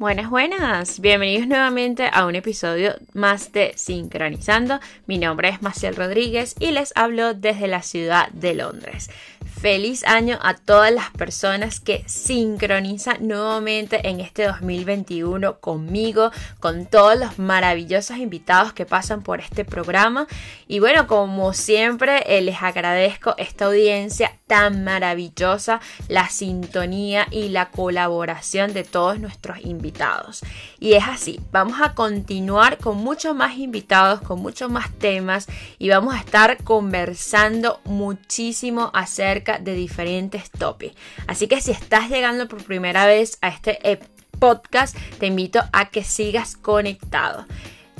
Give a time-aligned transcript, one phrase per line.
[0.00, 1.00] Buenas, buenas.
[1.00, 4.80] Bienvenidos nuevamente a un episodio más de Sincronizando.
[5.04, 9.10] Mi nombre es Maciel Rodríguez y les hablo desde la ciudad de Londres.
[9.60, 16.30] Feliz año a todas las personas que sincronizan nuevamente en este 2021 conmigo,
[16.60, 20.26] con todos los maravillosos invitados que pasan por este programa.
[20.66, 27.70] Y bueno, como siempre, eh, les agradezco esta audiencia tan maravillosa, la sintonía y la
[27.70, 30.40] colaboración de todos nuestros invitados.
[30.80, 35.46] Y es así, vamos a continuar con muchos más invitados, con muchos más temas
[35.78, 40.96] y vamos a estar conversando muchísimo acerca de diferentes topics.
[41.28, 43.78] Así que si estás llegando por primera vez a este
[44.40, 47.46] podcast, te invito a que sigas conectado.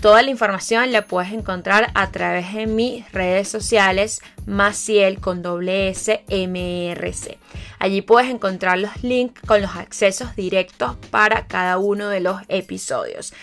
[0.01, 5.91] Toda la información la puedes encontrar a través de mis redes sociales Maciel con doble
[5.91, 7.37] S MRC.
[7.79, 13.35] Allí puedes encontrar los links con los accesos directos para cada uno de los episodios.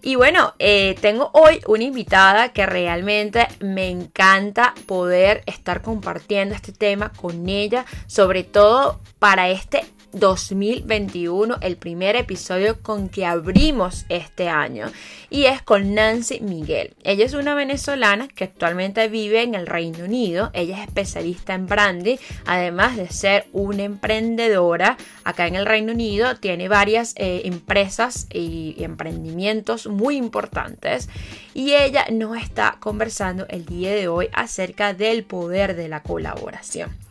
[0.00, 6.72] Y bueno, eh, tengo hoy una invitada que realmente me encanta poder estar compartiendo este
[6.72, 14.48] tema con ella, sobre todo para este 2021, el primer episodio con que abrimos este
[14.48, 14.86] año.
[15.30, 16.94] Y es con Nancy Miguel.
[17.04, 20.50] Ella es una venezolana que actualmente vive en el Reino Unido.
[20.52, 24.96] Ella es especialista en branding, además de ser una emprendedora.
[25.24, 31.08] Acá en el Reino Unido tiene varias eh, empresas y emprendimientos muy importantes.
[31.54, 37.05] Y ella nos está conversando el día de hoy acerca del poder de la colaboración.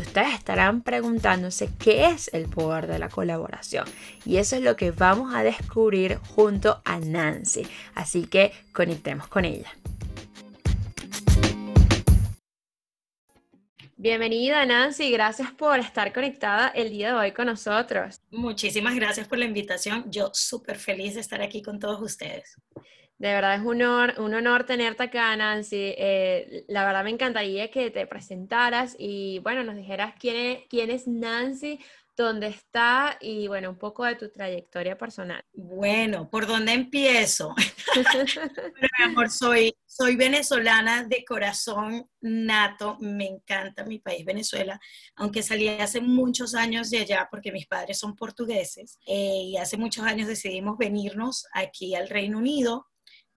[0.00, 3.84] Ustedes estarán preguntándose qué es el poder de la colaboración.
[4.24, 7.66] Y eso es lo que vamos a descubrir junto a Nancy.
[7.94, 9.70] Así que conectemos con ella.
[14.00, 18.20] Bienvenida Nancy, gracias por estar conectada el día de hoy con nosotros.
[18.30, 20.04] Muchísimas gracias por la invitación.
[20.08, 22.56] Yo súper feliz de estar aquí con todos ustedes.
[23.18, 25.94] De verdad es un honor, un honor tenerte acá, Nancy.
[25.98, 30.90] Eh, la verdad me encantaría que te presentaras y bueno, nos dijeras quién es, quién
[30.90, 31.80] es Nancy,
[32.16, 35.44] dónde está y bueno, un poco de tu trayectoria personal.
[35.52, 37.56] Bueno, ¿por dónde empiezo?
[38.80, 44.78] mi amor, soy, soy venezolana de corazón nato, me encanta mi país, Venezuela,
[45.16, 49.76] aunque salí hace muchos años de allá porque mis padres son portugueses eh, y hace
[49.76, 52.86] muchos años decidimos venirnos aquí al Reino Unido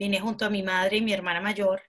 [0.01, 1.83] vine junto a mi madre y mi hermana mayor.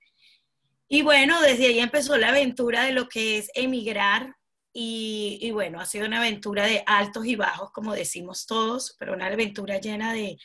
[0.86, 4.36] Y bueno, desde ahí empezó la aventura de lo que es emigrar.
[4.74, 9.26] Y, bueno, ha sido una aventura de altos y bajos, como decimos todos, pero una
[9.26, 10.38] aventura llena de,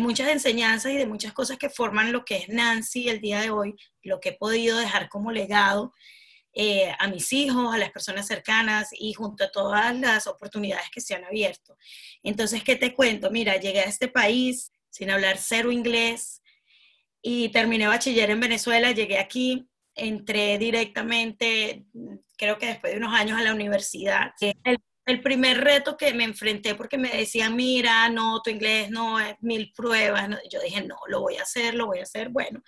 [0.00, 3.50] muchas enseñanzas y de muchas cosas que forman lo que es Nancy el día de
[3.50, 5.92] hoy, lo que he podido dejar como legado
[6.54, 11.00] eh, a mis hijos, a las personas cercanas y junto a todas las oportunidades que
[11.00, 11.76] se han abierto.
[12.22, 13.30] Entonces, ¿qué te cuento?
[13.30, 16.41] Mira, llegué a este país sin hablar cero inglés,
[17.22, 21.84] y terminé bachiller en Venezuela, llegué aquí, entré directamente,
[22.36, 24.32] creo que después de unos años a la universidad.
[24.40, 29.18] El, el primer reto que me enfrenté porque me decían, mira, no, tu inglés no
[29.18, 30.28] es mil pruebas.
[30.48, 32.28] Yo dije, no, lo voy a hacer, lo voy a hacer.
[32.28, 32.62] Bueno,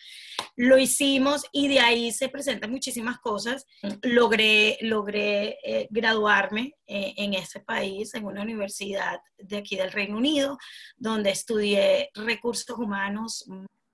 [0.56, 3.66] lo hicimos y de ahí se presentan muchísimas cosas.
[4.02, 10.16] Logré, logré eh, graduarme eh, en ese país, en una universidad de aquí del Reino
[10.16, 10.58] Unido,
[10.96, 13.44] donde estudié recursos humanos,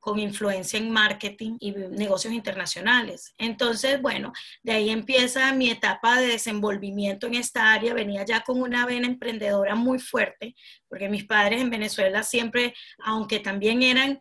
[0.00, 3.34] con influencia en marketing y negocios internacionales.
[3.38, 7.94] Entonces, bueno, de ahí empieza mi etapa de desenvolvimiento en esta área.
[7.94, 10.56] Venía ya con una vena emprendedora muy fuerte,
[10.88, 14.18] porque mis padres en Venezuela siempre, aunque también eran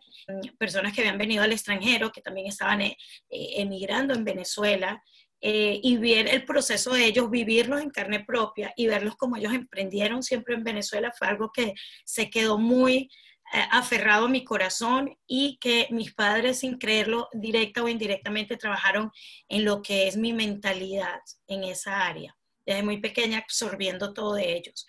[0.58, 2.96] personas que habían venido al extranjero, que también estaban eh,
[3.30, 5.02] emigrando en Venezuela,
[5.42, 9.54] eh, y ver el proceso de ellos, vivirlos en carne propia y verlos como ellos
[9.54, 11.72] emprendieron siempre en Venezuela fue algo que
[12.04, 13.08] se quedó muy eh,
[13.52, 19.10] aferrado a mi corazón y que mis padres, sin creerlo, directa o indirectamente, trabajaron
[19.48, 24.56] en lo que es mi mentalidad en esa área, desde muy pequeña absorbiendo todo de
[24.56, 24.86] ellos.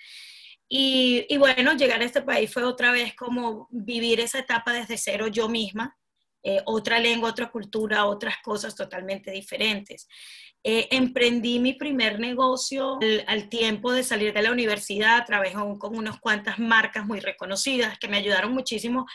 [0.67, 4.97] Y, y bueno, llegar a este país fue otra vez como vivir esa etapa desde
[4.97, 5.97] cero yo misma,
[6.43, 10.07] eh, otra lengua, otra cultura, otras cosas totalmente diferentes.
[10.63, 16.19] Eh, emprendí mi primer negocio al, tiempo de salir de la universidad, trabajé con unas
[16.19, 19.07] cuantas marcas muy reconocidas que me ayudaron muchísimo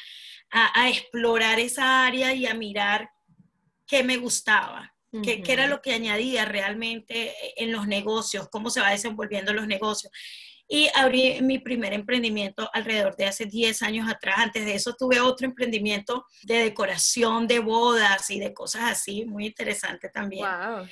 [0.51, 3.11] a, explorar esa área y a mirar
[3.87, 8.81] qué me gustaba, qué, qué, era lo que añadía realmente en los negocios, cómo se
[8.81, 10.13] va desenvolviendo los negocios.
[10.69, 14.37] Y abrí mi primer emprendimiento alrededor de hace 10 años atrás.
[14.39, 19.47] Antes de eso tuve otro emprendimiento de decoración de bodas y de cosas así, muy
[19.47, 20.45] interesante también.
[20.45, 20.87] Wow.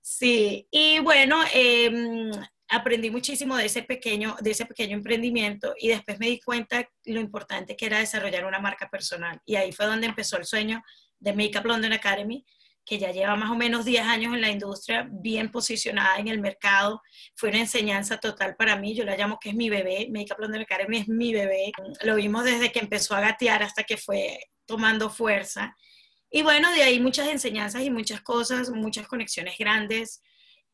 [0.00, 2.30] Sí, y bueno, em,
[2.68, 7.20] aprendí muchísimo de ese pequeño, de ese pequeño emprendimiento y después me di cuenta lo
[7.20, 9.40] importante que era desarrollar una marca personal.
[9.44, 10.82] Y ahí fue donde empezó el sueño
[11.18, 12.44] de Makeup London Academy,
[12.88, 16.40] que ya lleva más o menos 10 años en la industria, bien posicionada en el
[16.40, 17.02] mercado.
[17.34, 20.62] Fue una enseñanza total para mí, yo la llamo que es mi bebé, Makeup London
[20.62, 21.72] Academy es mi bebé.
[22.02, 25.76] Lo vimos desde que empezó a gatear hasta que fue tomando fuerza.
[26.30, 30.22] Y bueno, de ahí muchas enseñanzas y muchas cosas, muchas conexiones grandes.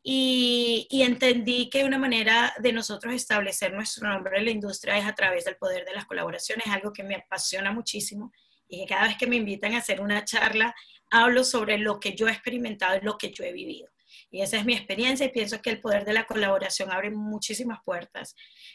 [0.06, 5.14] Y, entendí que una manera de nosotros establecer nuestro nombre en la industria es a
[5.14, 8.30] través del poder de las colaboraciones, algo que me apasiona muchísimo
[8.68, 10.74] y que cada vez que me invitan a hacer una charla,
[11.14, 13.88] hablo sobre lo que yo he experimentado y lo que yo he vivido.
[14.30, 17.78] Y esa es mi experiencia y pienso que el poder de la colaboración abre muchísimas
[17.84, 18.34] puertas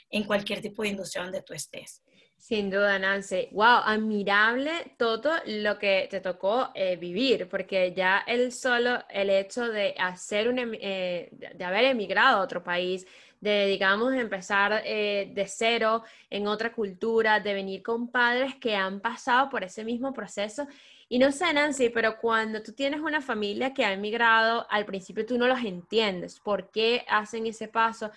[0.10, 2.02] en cualquier tipo de industria donde tú estés.
[2.38, 3.50] Sin duda, Nancy.
[3.52, 9.68] Wow, admirable todo lo que te tocó eh, vivir, porque ya el solo, el hecho
[9.68, 13.06] de hacer un, eh, de haber emigrado a otro país,
[13.42, 19.02] de, digamos, empezar eh, de cero en otra cultura, de venir con padres que han
[19.02, 20.66] pasado por ese mismo proceso.
[21.12, 25.26] Y no sé, Nancy, pero cuando tú tienes una familia que ha emigrado, al principio
[25.26, 28.12] tú no los entiendes, por qué hacen ese paso,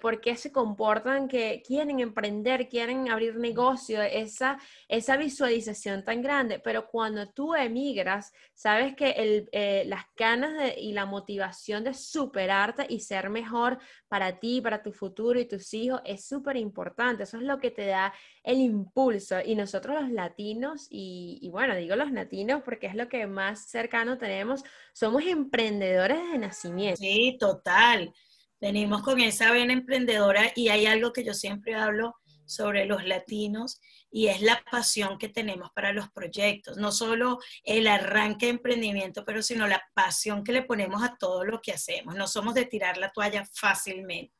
[0.00, 6.58] por qué se comportan que quieren emprender, quieren abrir negocio, esa, esa visualización tan grande.
[6.58, 12.86] Pero cuando tú emigras, sabes que el, eh, las ganas y la motivación de superarte
[12.88, 17.22] y ser mejor para ti, para tu futuro y tus hijos es súper importante.
[17.22, 18.12] Eso es lo que te da
[18.44, 19.36] el impulso.
[19.44, 23.70] Y nosotros los latinos, y, y bueno, digo los latinos porque es lo que más
[23.70, 24.62] cercano tenemos,
[24.92, 26.98] somos emprendedores de nacimiento.
[26.98, 28.12] Sí, total.
[28.60, 32.16] Venimos con esa vena emprendedora y hay algo que yo siempre hablo
[32.46, 33.80] sobre los latinos
[34.10, 39.24] y es la pasión que tenemos para los proyectos, no solo el arranque de emprendimiento,
[39.24, 42.14] pero sino la pasión que le ponemos a todo lo que hacemos.
[42.14, 44.32] No somos de tirar la toalla fácilmente.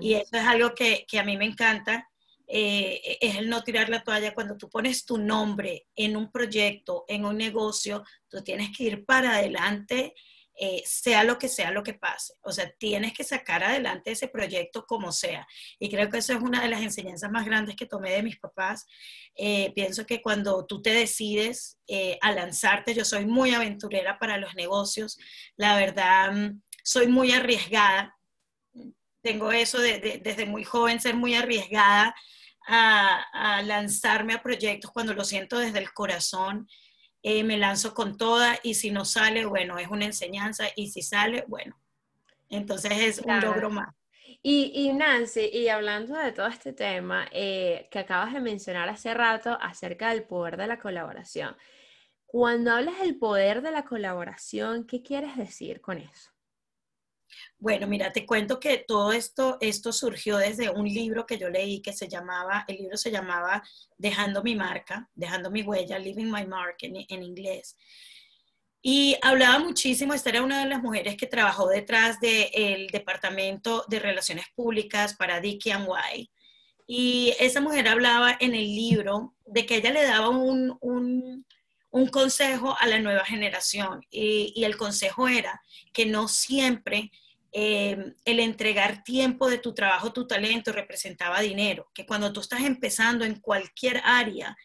[0.00, 2.08] Y eso es algo que, a mí me encanta,
[2.46, 4.34] eh, es el no tirar la toalla.
[4.34, 9.04] Cuando tú pones tu nombre en un proyecto, en un negocio, tú tienes que ir
[9.04, 10.14] para adelante
[10.54, 12.34] eh, sea lo que sea lo que pase.
[12.42, 15.46] O sea, tienes que sacar adelante ese proyecto como sea.
[15.78, 18.38] Y creo que eso es una de las enseñanzas más grandes que tomé de mis
[18.38, 18.86] papás.
[19.34, 24.36] Eh, pienso que cuando tú te decides eh, a lanzarte, yo soy muy aventurera para
[24.36, 25.18] los negocios.
[25.56, 28.14] La verdad, mm, soy muy arriesgada.
[29.22, 32.14] Tengo eso de, desde muy joven, ser muy arriesgada
[32.64, 36.68] a lanzarme a proyectos cuando lo siento desde el corazón.
[37.22, 41.02] Eh, me lanzo con toda y si no sale, bueno, es una enseñanza y si
[41.02, 41.78] sale, bueno,
[42.48, 43.94] entonces es un logro más.
[44.44, 49.56] Y, Nancy, y hablando de todo este tema eh, que acabas de mencionar hace rato
[49.60, 51.56] acerca del poder de la colaboración,
[52.26, 56.31] cuando hablas del poder de la colaboración, ¿qué quieres decir con eso?
[57.58, 61.80] Bueno, mira, te cuento que todo esto, esto surgió desde un libro que yo leí
[61.80, 63.62] que se llamaba, el libro se llamaba
[63.96, 67.76] Dejando mi marca, Dejando mi huella, Leaving My Mark en, inglés.
[68.80, 74.00] Y hablaba muchísimo, esta era una de las mujeres que trabajó detrás del Departamento de
[74.00, 76.32] Relaciones Públicas para Dickie and White.
[76.86, 81.46] Y esa mujer hablaba en el libro de que ella le daba un, un,
[81.92, 84.04] un consejo a la nueva generación.
[84.10, 85.62] Y, el consejo era
[85.92, 87.12] que no siempre
[87.52, 92.62] eh, el entregar tiempo de tu trabajo, tu talento, representaba dinero, que cuando tú estás
[92.62, 94.56] empezando en cualquier área,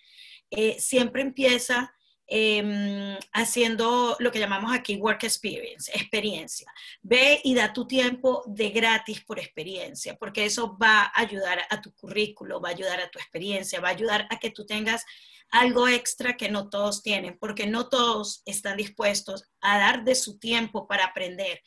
[0.49, 1.93] eh, siempre empieza
[2.29, 6.71] em, haciendo lo que llamamos aquí work experience, experiencia.
[7.01, 11.81] Ve y da tu tiempo de gratis por experiencia, porque eso va a ayudar a
[11.81, 15.05] tu currículo, va a ayudar a tu experiencia, va a ayudar a que tú tengas
[15.49, 20.39] algo extra que no todos tienen, porque no todos están dispuestos a dar de su
[20.39, 21.61] tiempo para aprender.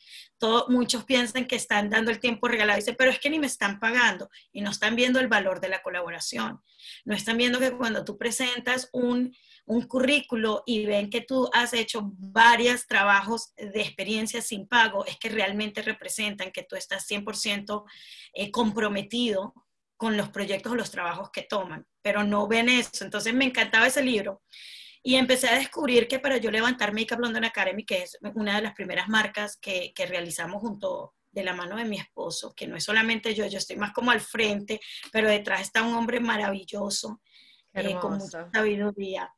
[0.69, 3.47] muchos piensan que están dando el tiempo regalado y dicen, pero es que ni me
[3.47, 6.61] están pagando y no están viendo el valor de la colaboración.
[7.05, 9.35] No están viendo que cuando tú presentas un,
[9.65, 15.17] un currículo y ven que tú has hecho varios trabajos de experiencia sin pago, es
[15.17, 17.83] que realmente representan que tú estás 100%
[18.33, 19.53] eh, comprometido
[20.01, 23.03] con los proyectos o los trabajos que toman, pero no ven eso.
[23.03, 24.41] Entonces me encantaba ese libro.
[25.03, 28.61] Y empecé a descubrir que para yo levantar Makeup London Academy, que es una de
[28.61, 32.75] las primeras marcas que, que realizamos junto de la mano de mi esposo, que no
[32.75, 34.79] es solamente yo, yo estoy más como al frente,
[35.11, 37.21] pero detrás está un hombre maravilloso,
[37.73, 39.33] eh, con mucha sabiduría,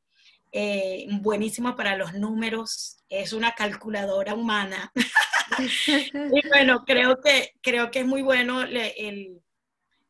[0.51, 4.91] eh, buenísimo para los números, es una calculadora humana.
[6.15, 9.41] y bueno, creo que, creo que es muy bueno el,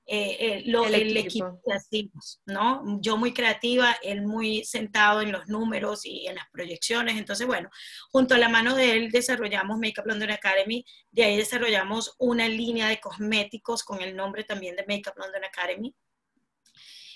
[0.06, 1.62] eh, eh, el, equipo.
[1.66, 3.00] que hacemos, ¿no?
[3.00, 7.18] Yo muy creativa, él muy sentado en los números y en las proyecciones.
[7.18, 7.70] Entonces, bueno,
[8.12, 12.90] junto a la mano de él desarrollamos Makeup London Academy, de ahí desarrollamos una línea
[12.90, 15.96] de cosméticos con el nombre también de Makeup London Academy.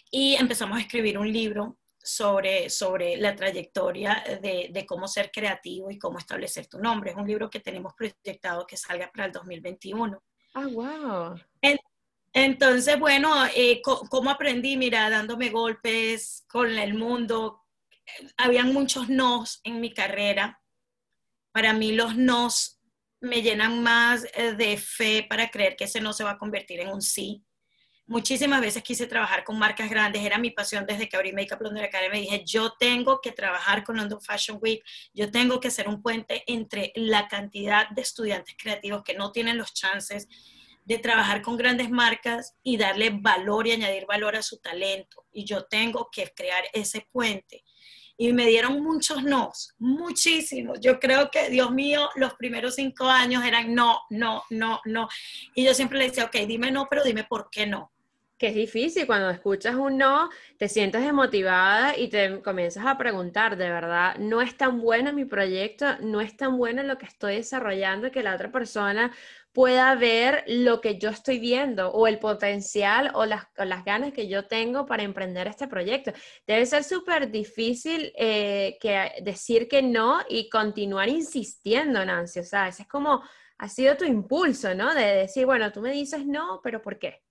[0.10, 5.91] Y empezamos a escribir un libro sobre, sobre la trayectoria de, de, cómo ser creativo
[5.91, 7.12] y cómo establecer tu nombre.
[7.12, 10.24] Es un libro que tenemos proyectado que salga para el 2021.
[10.53, 11.36] Ah, wow.
[12.39, 14.77] Entonces, bueno, eh, ¿cómo aprendí?
[14.77, 17.65] Mira, dándome golpes con el mundo.
[18.38, 20.62] Habían muchos nos en mi carrera.
[21.51, 22.79] Para mí los nos
[23.22, 26.79] me llenan más eh, de fe para creer que ese no se va a convertir
[26.79, 27.44] en un sí.
[28.06, 31.86] Muchísimas veces quise trabajar con marcas grandes, era mi pasión desde que abrí Makeup London
[31.86, 32.22] Academy.
[32.22, 36.44] Dije, yo tengo que trabajar con London Fashion Week, yo tengo que ser un puente
[36.46, 40.27] entre la cantidad de estudiantes creativos que no tienen los chances
[40.88, 45.25] de trabajar con grandes marcas y darle valor y añadir valor a su talento.
[45.34, 47.65] Y yo tengo que crear ese puente.
[48.15, 50.79] Y me dieron muchos nos, muchísimos.
[50.79, 55.10] Yo creo que, Dios mío, los primeros cinco años eran no, no, no, no.
[55.53, 57.91] Y yo siempre le decía, ok, dime no, pero dime por qué no
[58.38, 63.58] que es difícil cuando escuchas un no, te sientes desmotivada y te comienzas a preguntar,
[63.58, 67.38] de verdad, no es tan bueno mi proyecto, no es tan bueno lo que estoy
[67.38, 69.12] desarrollando que la otra persona
[69.58, 73.48] pueda ver lo que yo estoy viendo o el potencial o las,
[73.84, 76.12] ganas que yo tengo para emprender este proyecto.
[76.46, 82.41] Debe ser súper difícil eh, que decir que no y continuar insistiendo, Nancy.
[82.41, 83.24] O sea, ese es como,
[83.58, 84.94] ha sido tu impulso, ¿no?
[84.94, 87.24] De decir, bueno, tú me dices no, pero ¿por qué?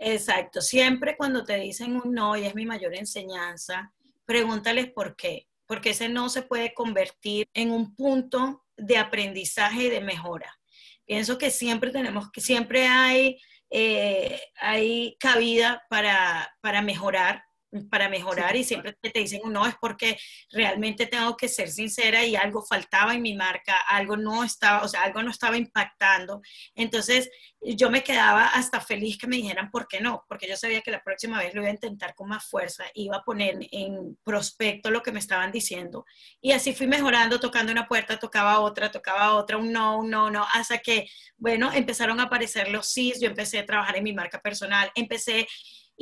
[0.00, 0.62] Exacto.
[0.62, 3.92] Siempre cuando te dicen un no, y es mi mayor enseñanza,
[4.24, 5.46] pregúntales por qué.
[5.66, 10.58] Porque ese no se puede convertir en un punto de aprendizaje y de mejora.
[11.04, 13.38] Pienso que siempre tenemos, que siempre hay,
[13.68, 17.44] eh, hay cabida para, para mejorar,
[17.90, 20.18] para mejorar y siempre te dicen no es porque
[20.50, 24.88] realmente tengo que ser sincera y algo faltaba en mi marca, algo no estaba, o
[24.88, 26.42] sea, algo no estaba impactando.
[26.74, 30.80] Entonces yo me quedaba hasta feliz que me dijeran por qué no, porque yo sabía
[30.80, 34.18] que la próxima vez lo iba a intentar con más fuerza, iba a poner en
[34.24, 36.06] prospecto lo que me estaban diciendo.
[36.40, 40.30] Y así fui mejorando, tocando una puerta, tocaba otra, tocaba otra, un no, un no,
[40.30, 44.12] no, hasta que, bueno, empezaron a aparecer los sí, yo empecé a trabajar en mi
[44.12, 45.46] marca personal, empecé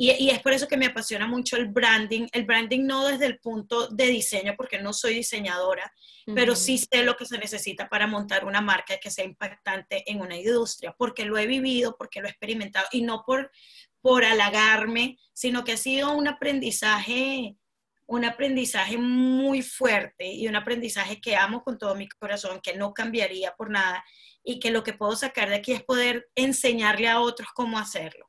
[0.01, 2.27] y, es por eso que me apasiona mucho el branding.
[2.31, 5.91] El branding no desde el punto de diseño, porque no soy diseñadora,
[6.33, 10.21] pero sí sé lo que se necesita para montar una marca que sea impactante en
[10.21, 13.51] una industria, porque lo he vivido, porque lo he experimentado, y no por,
[13.99, 17.57] por halagarme, sino que ha sido un aprendizaje,
[18.05, 22.93] un aprendizaje muy fuerte y un aprendizaje que amo con todo mi corazón, que no
[22.93, 24.01] cambiaría por nada,
[24.45, 28.28] y que lo que puedo sacar de aquí es poder enseñarle a otros cómo hacerlo.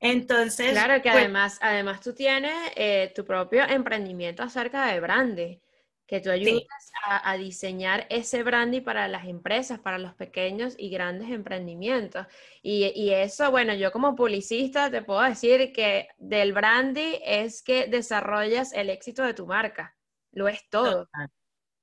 [0.00, 0.70] Entonces.
[0.70, 5.58] Claro que pues además, además tú tienes eh, tu propio emprendimiento acerca de branding,
[6.06, 6.64] que tú ayudas
[7.04, 12.26] a, diseñar ese branding para las empresas, para los pequeños y grandes emprendimientos.
[12.62, 18.72] Y, eso, bueno, yo como publicista te puedo decir que del branding es que desarrollas
[18.72, 19.94] el éxito de tu marca.
[20.32, 21.08] Lo es todo.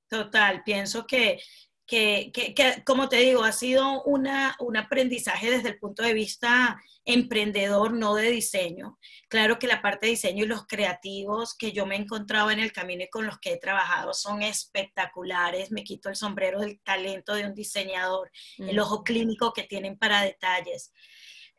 [0.10, 0.64] total.
[0.64, 1.40] Pienso que
[1.86, 6.82] que, que, como te digo, ha sido una, un aprendizaje desde el punto de vista
[7.06, 8.98] emprendedor, no de diseño.
[9.30, 12.60] Claro que la parte de diseño y los creativos que yo me he encontrado en
[12.60, 15.72] el camino y con los que he trabajado son espectaculares.
[15.72, 20.22] Me quito el sombrero del talento de un diseñador, el ojo clínico que tienen para
[20.22, 20.92] detalles.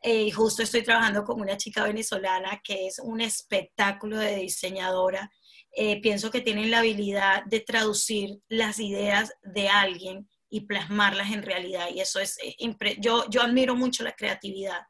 [0.02, 5.30] Eh, y justo estoy trabajando con una chica venezolana que es un espectáculo de diseñadora
[5.78, 11.42] eh, pienso que tienen la habilidad de traducir las ideas de alguien y plasmarlas en
[11.42, 11.88] realidad.
[11.94, 12.56] Y eso es, eh,
[12.98, 14.80] yo, yo admiro mucho la creatividad,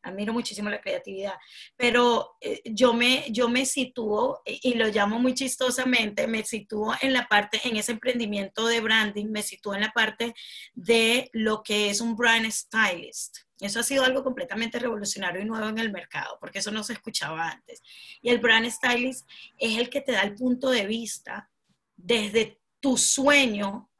[0.00, 1.34] admiro muchísimo la creatividad,
[1.76, 7.14] pero eh, yo, me, yo me sitúo, y lo llamo muy chistosamente, me sitúo en
[7.14, 10.34] la parte, en ese emprendimiento de branding, me sitúo en la parte
[10.72, 13.47] de lo que es un brand stylist.
[13.60, 16.92] Eso ha sido algo completamente revolucionario y nuevo en el mercado, porque eso no se
[16.92, 17.82] escuchaba antes.
[18.22, 21.50] Y el brand stylist es el que te da el punto de vista
[21.96, 23.90] desde tu sueño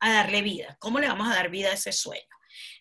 [0.00, 0.76] a darle vida.
[0.78, 2.22] ¿Cómo le vamos a dar vida a ese sueño?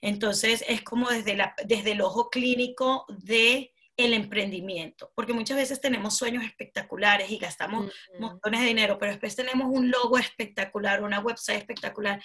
[0.02, 5.82] Entonces es como desde, la, desde el ojo clínico de el emprendimiento, porque muchas veces
[5.82, 11.20] tenemos sueños espectaculares y gastamos montones de dinero, pero después tenemos un logo espectacular, una
[11.20, 12.24] website espectacular,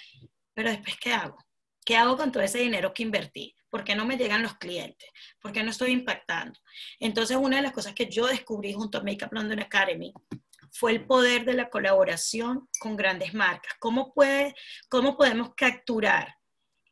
[0.53, 1.37] pero después ¿qué hago?
[1.85, 3.55] ¿Qué hago con todo ese dinero que invertí?
[3.69, 5.09] ¿Por qué no me llegan los clientes?
[5.41, 6.59] ¿Por qué no estoy impactando?
[6.99, 10.13] Entonces, una de las cosas que yo descubrí junto a Makeup London Academy
[10.71, 13.73] fue el poder de la colaboración con grandes marcas.
[13.79, 14.55] ¿Cómo, puede,
[14.89, 16.35] cómo podemos capturar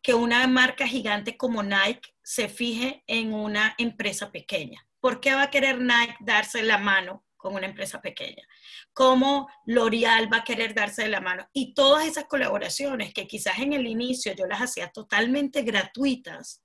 [0.02, 4.86] que una marca gigante como Nike se fije en una empresa pequeña.
[5.00, 8.48] ¿Por qué va a querer Nike darse la mano con una empresa pequeña?
[8.94, 11.50] ¿Cómo L'Oreal va a querer darse la mano?
[11.52, 16.64] Y todas esas colaboraciones que quizás en el inicio yo las hacía totalmente gratuitas,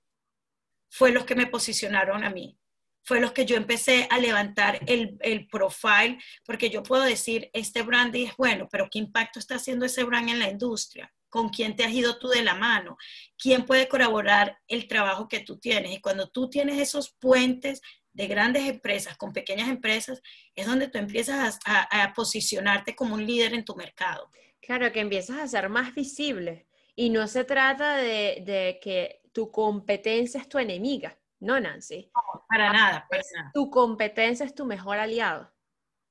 [0.89, 2.57] fue los que me posicionaron a mí.
[3.03, 7.81] Fue los que yo empecé a levantar el, el profile, porque yo puedo decir, este
[7.81, 11.11] brand es bueno, pero ¿qué impacto está haciendo ese brand en la industria?
[11.29, 12.97] con quién te has ido tú de la mano,
[13.37, 15.91] quién puede colaborar el trabajo que tú tienes.
[15.93, 17.81] Y cuando tú tienes esos puentes
[18.17, 20.23] de grandes empresas con pequeñas empresas,
[20.55, 24.31] es donde tú empiezas a, posicionarte como un líder en tu mercado.
[24.59, 26.65] Claro, que empiezas a ser más visible.
[26.95, 32.09] Y no se trata de, que tu competencia es tu enemiga, ¿no, Nancy?
[32.15, 33.51] No, para nada, para nada.
[33.53, 35.53] Tu competencia es tu mejor aliado.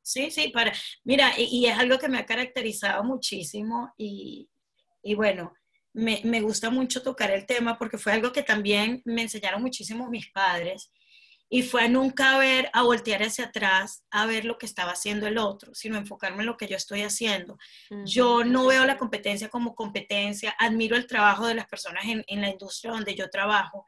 [0.01, 0.73] Sí, sí, para.
[1.03, 4.49] Mira, y es algo que me ha caracterizado muchísimo y,
[5.03, 5.55] y bueno,
[5.93, 10.09] me, me, gusta mucho tocar el tema porque fue algo que también me enseñaron muchísimo
[10.09, 10.93] mis padres
[11.49, 15.39] y fue nunca ver, a voltear hacia atrás, a ver lo que estaba haciendo el
[15.39, 17.57] otro, sino enfocarme en lo que yo estoy haciendo.
[18.05, 22.41] Yo no veo la competencia como competencia, admiro el trabajo de las personas en, en
[22.41, 23.87] la industria donde yo trabajo.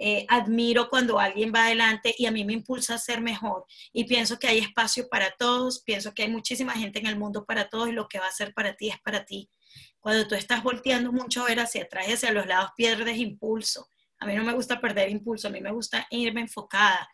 [0.00, 3.64] Eh, admiro cuando alguien va adelante y a mí me impulsa a ser mejor.
[3.92, 7.44] Y pienso que hay espacio para todos, pienso que hay muchísima gente en el mundo
[7.44, 9.50] para todos y lo que va a ser para ti es para ti.
[9.98, 13.88] Cuando tú estás volteando mucho a ver hacia atrás y hacia los lados, pierdes impulso.
[14.20, 17.08] A mí no me gusta perder impulso, a mí me gusta irme enfocada.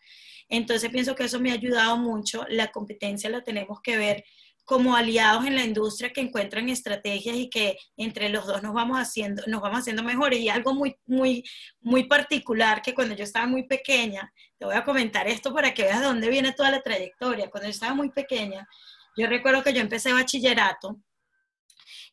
[0.49, 2.45] Entonces pienso que eso me ha ayudado mucho.
[2.49, 4.23] La competencia la tenemos que ver
[4.63, 8.97] como aliados en la industria que encuentran estrategias y que entre los dos nos vamos
[8.97, 10.39] haciendo, nos vamos haciendo mejores.
[10.39, 11.43] Y algo muy, muy,
[11.81, 15.83] muy particular que cuando yo estaba muy pequeña, te voy a comentar esto para que
[15.83, 17.49] veas de dónde viene toda la trayectoria.
[17.49, 18.67] Cuando yo estaba muy pequeña,
[19.15, 20.99] yo recuerdo que yo empecé bachillerato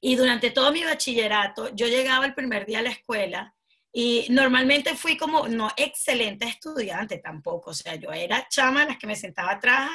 [0.04, 3.54] y durante todo mi bachillerato, yo llegaba el primer día a la escuela
[3.92, 8.98] y normalmente fui como, no excelente estudiante tampoco, o sea, yo era chama en las
[8.98, 9.90] que me sentaba atrás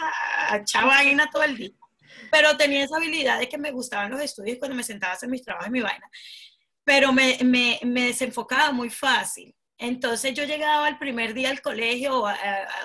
[0.49, 1.71] a chavaina todo el día,
[2.31, 5.29] pero tenía esa habilidad de que me gustaban los estudios cuando me sentaba a hacer
[5.29, 6.07] mis trabajos y mi vaina,
[6.83, 9.53] pero me, me, me desenfocaba muy fácil.
[9.79, 12.29] Entonces yo llegaba el primer día al colegio o,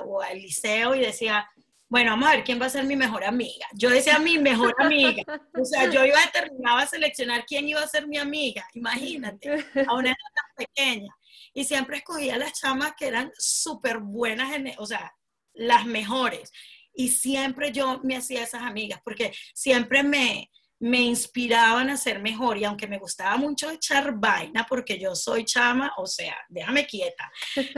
[0.05, 1.49] o al liceo y decía,
[1.93, 3.67] bueno, vamos a ver quién va a ser mi mejor amiga.
[3.75, 5.23] Yo decía mi mejor amiga.
[5.55, 8.67] O sea, yo iba a terminar a seleccionar quién iba a ser mi amiga.
[8.73, 9.51] Imagínate,
[9.87, 11.15] a una edad tan pequeña.
[11.53, 15.15] Y siempre escogía las chamas que eran súper buenas, en, o sea,
[15.53, 16.51] las mejores.
[16.95, 22.57] Y siempre yo me hacía esas amigas, porque siempre me, me inspiraban a ser mejor.
[22.57, 27.31] Y aunque me gustaba mucho echar vaina, porque yo soy chama, o sea, déjame quieta.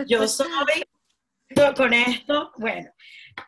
[0.06, 0.46] Yo soy
[1.76, 2.90] con esto, bueno,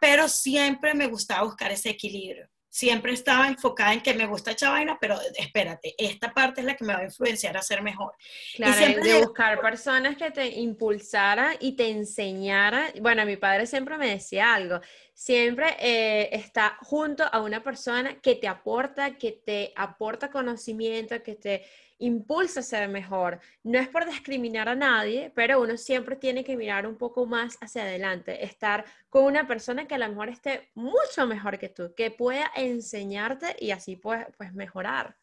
[0.01, 2.49] pero siempre me gustaba buscar ese equilibrio.
[2.69, 6.77] Siempre estaba enfocada en que me gusta esta vaina, pero espérate, esta parte es la
[6.77, 8.13] que me va a influenciar a ser mejor.
[8.55, 12.93] Claro, de buscar personas que te impulsaran y te enseñaran.
[13.01, 14.81] Bueno, mi padre siempre me decía algo,
[15.17, 21.37] siempre eh, está junto a una persona que te aporta, que te aporta conocimiento, que
[21.37, 21.65] te
[21.99, 23.41] impulsa a ser mejor.
[23.63, 27.57] No es por discriminar a nadie, pero uno siempre tiene que mirar un poco más
[27.63, 31.95] hacia adelante, estar con una persona que a lo mejor esté mucho mejor que tú,
[31.97, 35.17] que pueda enseñarte y así pues, pues mejorar.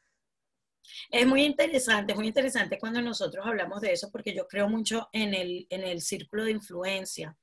[1.12, 5.08] Es muy interesante, es muy interesante cuando nosotros hablamos de eso, porque yo creo mucho
[5.14, 7.38] en el, en el círculo de influencia.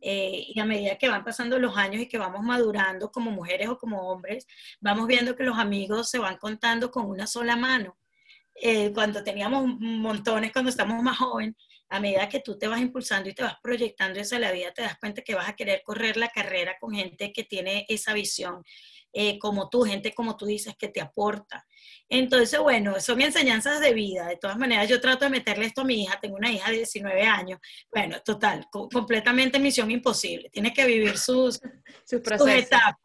[0.00, 3.68] Eh, y a medida que van pasando los años y que vamos madurando como mujeres
[3.68, 4.46] o como hombres,
[4.80, 7.96] vamos viendo que los amigos se van contando con una sola mano.
[8.54, 11.54] Eh, cuando teníamos montones, cuando estamos más jóvenes,
[11.88, 14.82] a medida que tú te vas impulsando y te vas proyectando hacia la vida, te
[14.82, 18.64] das cuenta que vas a querer correr la carrera con gente que tiene esa visión,
[19.18, 21.66] eh, como tú, gente como tú dices, que te aporta.
[22.06, 24.26] Entonces, bueno, son mis enseñanzas de vida.
[24.26, 26.20] De todas maneras, yo trato de meterle esto a mi hija.
[26.20, 27.58] Tengo una hija de 19 años.
[27.90, 30.50] Bueno, total, completamente misión imposible.
[30.50, 31.58] Tiene que vivir sus,
[32.04, 33.00] sus, sus etapas.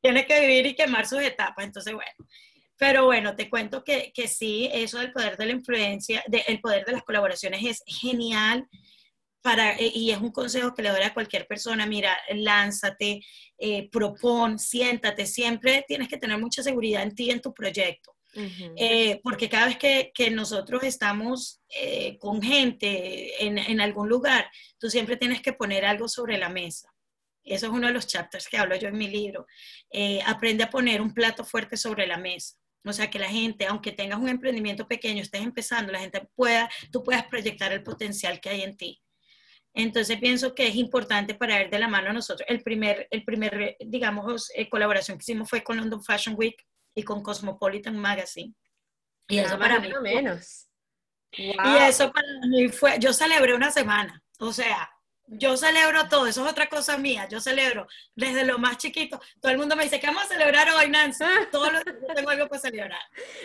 [0.00, 1.64] Tiene que vivir y quemar sus etapas.
[1.64, 2.30] Entonces, bueno,
[2.78, 6.84] pero bueno, te cuento que, que sí, eso del poder de la influencia, el poder
[6.84, 8.68] de las colaboraciones es genial.
[9.46, 13.20] Para, eh, y es un consejo que le doy a cualquier persona, mira, lánzate,
[13.56, 18.16] eh, propon, siéntate, siempre tienes que tener mucha seguridad en ti, en tu proyecto.
[18.76, 24.50] Eh, porque cada vez que, que nosotros estamos eh, con gente en, en, algún lugar,
[24.80, 26.92] tú siempre tienes que poner algo sobre la mesa.
[27.44, 29.46] Eso es uno de los chapters que hablo yo en mi libro.
[30.26, 32.56] aprende a poner un plato fuerte sobre la mesa.
[32.84, 36.68] O sea, que la gente, aunque tengas un emprendimiento pequeño, estés empezando, la gente pueda,
[36.90, 39.00] tú puedas proyectar el potencial que hay en ti.
[39.76, 42.48] Entonces pienso que es importante para ir de la mano a nosotros.
[42.48, 46.56] El primer, el primer digamos, eh, colaboración que hicimos fue con London Fashion Week
[46.94, 48.54] y con Cosmopolitan Magazine.
[49.28, 49.92] Y eso para mí...
[50.02, 50.66] Menos.
[51.30, 54.88] Y eso para mí fue, yo celebré una semana, o sea,
[55.26, 59.20] yo celebro todo, eso es otra cosa mía, yo celebro desde lo más chiquito.
[59.40, 61.24] Todo el mundo me dice, ¿qué vamos a celebrar hoy, Nancy?
[61.52, 61.80] Todo lo
[62.14, 63.02] tengo algo para celebrar.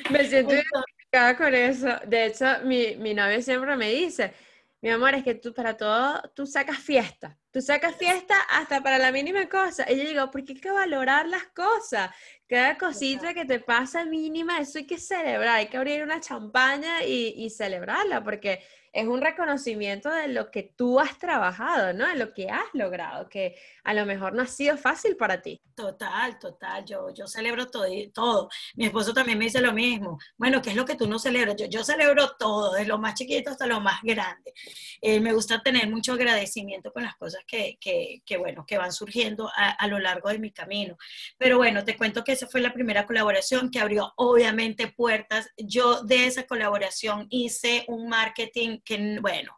[0.10, 2.00] Me siento identificada con eso.
[2.06, 4.34] De hecho, mi, mi novio siempre me dice,
[4.82, 7.40] mi amor, es que tú para todo, tú sacas fiesta.
[7.52, 9.86] Tú sacas fiesta hasta para la mínima cosa.
[9.92, 12.12] Y yo digo, ¿por qué hay que valorar las cosas?
[12.48, 15.58] Cada cosita que te pasa mínima, eso hay que celebrar.
[15.58, 18.62] Hay que abrir una champaña y, y celebrarla, porque
[18.94, 22.08] es un reconocimiento de lo que tú has trabajado, ¿no?
[22.08, 25.62] De lo que has logrado, que a lo mejor no ha sido fácil para ti.
[25.76, 26.84] Total, total.
[26.86, 28.50] Yo, yo celebro todo, todo.
[28.76, 30.20] Mi esposo también me dice lo mismo.
[30.38, 31.56] Bueno, ¿qué es lo que tú no celebras?
[31.56, 34.54] Yo, yo celebro todo, desde lo más chiquito hasta lo más grande.
[35.02, 38.92] Eh, me gusta tener mucho agradecimiento con las cosas que, que, que bueno, que van
[38.92, 40.98] surgiendo a, a, lo largo de mi camino.
[41.38, 45.50] Pero bueno, te cuento que esa fue la primera colaboración que abrió obviamente puertas.
[45.58, 49.56] Yo de esa colaboración hice un marketing que, bueno,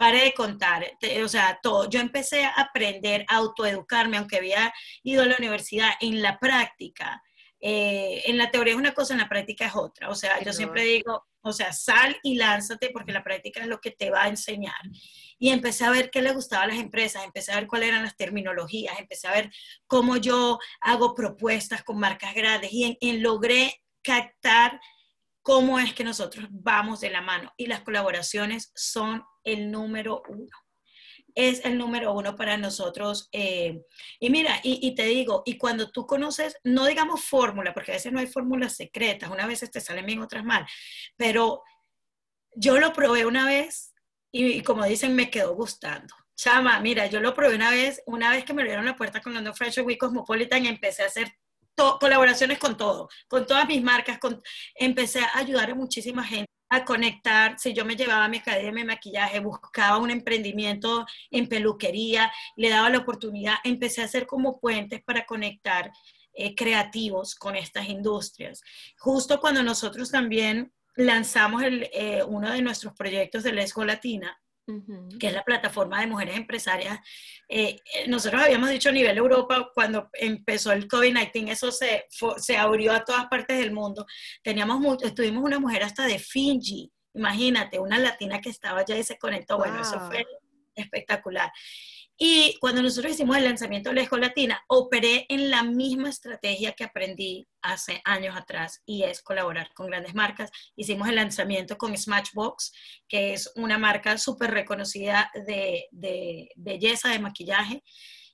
[0.00, 0.86] pare de contar,
[1.22, 1.90] o sea, todo.
[1.90, 7.22] Yo empecé a aprender a autoeducarme, aunque había ido a la universidad, en la práctica.
[7.60, 10.08] Eh, en la teoría es una cosa, en la práctica es otra.
[10.08, 13.78] O sea, yo siempre digo, o sea, sal y lánzate porque la práctica es lo
[13.78, 14.80] que te va a enseñar.
[15.40, 18.04] Y empecé a ver qué le gustaba a las empresas, empecé a ver cuáles eran
[18.04, 19.50] las terminologías, empecé a ver
[19.88, 24.78] cómo yo hago propuestas con marcas grandes y logré captar
[25.42, 27.52] cómo es que nosotros vamos de la mano.
[27.56, 30.50] Y las colaboraciones son el número uno.
[31.34, 33.28] Es el número uno para nosotros.
[33.32, 33.80] Eh,
[34.18, 38.12] y mira, y, te digo, y cuando tú conoces, no digamos fórmula, porque a veces
[38.12, 40.66] no hay fórmulas secretas, unas veces te salen bien, otras mal,
[41.16, 41.62] pero
[42.54, 43.89] yo lo probé una vez
[44.32, 46.14] y, como dicen, me quedó gustando.
[46.36, 49.34] Chama, mira, yo lo probé una vez, una vez que me abrieron la puerta con
[49.34, 51.32] London Fashion Week Cosmopolitan empecé a hacer
[51.98, 54.42] colaboraciones con todo, con todas mis marcas, con,
[54.74, 58.84] empecé a ayudar a muchísima gente a conectar, si yo me llevaba mi academia de
[58.84, 65.02] maquillaje, buscaba un emprendimiento en peluquería, le daba la oportunidad, empecé a hacer como puentes
[65.02, 65.90] para conectar
[66.32, 68.62] eh, creativos con estas industrias.
[68.98, 74.40] Justo cuando nosotros también lanzamos el, eh, uno de nuestros proyectos de la Escuela Latina,
[75.18, 77.00] que es la plataforma de mujeres empresarias.
[77.48, 82.56] Eh, eh, nosotros habíamos dicho a nivel Europa, cuando empezó el COVID-19, eso se, se
[82.56, 84.06] abrió a todas partes del mundo.
[84.44, 89.02] Teníamos mucho, estuvimos una mujer hasta de Fiji, imagínate, una latina que estaba allá y
[89.02, 89.58] se conectó.
[89.58, 90.24] Bueno, eso fue
[90.74, 91.50] espectacular.
[92.22, 96.72] Y cuando nosotros hicimos el lanzamiento de la Escuela Latina, operé en la misma estrategia
[96.72, 100.50] que aprendí hace años atrás y es colaborar con grandes marcas.
[100.76, 102.72] Hicimos el lanzamiento con Smashbox,
[103.08, 107.82] que es una marca súper reconocida de, de, belleza, de maquillaje.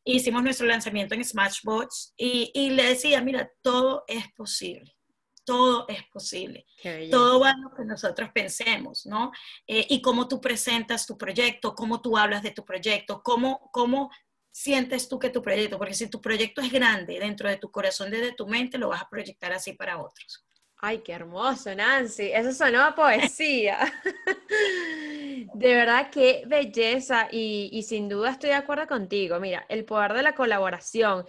[0.03, 4.96] Hicimos nuestro lanzamiento en Smashbox y, y le decía, mira, todo es posible
[5.47, 6.67] todo es posible.
[7.11, 9.31] Todo va a lo que nosotros pensemos, ¿no?
[9.67, 14.11] Eh, y cómo tú presentas tu proyecto, cómo tú hablas de tu proyecto, cómo, cómo
[14.51, 18.11] sientes tú que tu proyecto, porque si tu proyecto es grande dentro de tu corazón,
[18.11, 20.45] desde tu mente, lo vas a proyectar así para otros.
[20.79, 22.31] Ay, qué hermoso, Nancy.
[22.33, 23.79] Eso sonó a poesía.
[25.55, 29.41] de verdad, qué belleza y, y sin duda estoy de acuerdo contigo.
[29.41, 31.25] Mira, el poder de la colaboración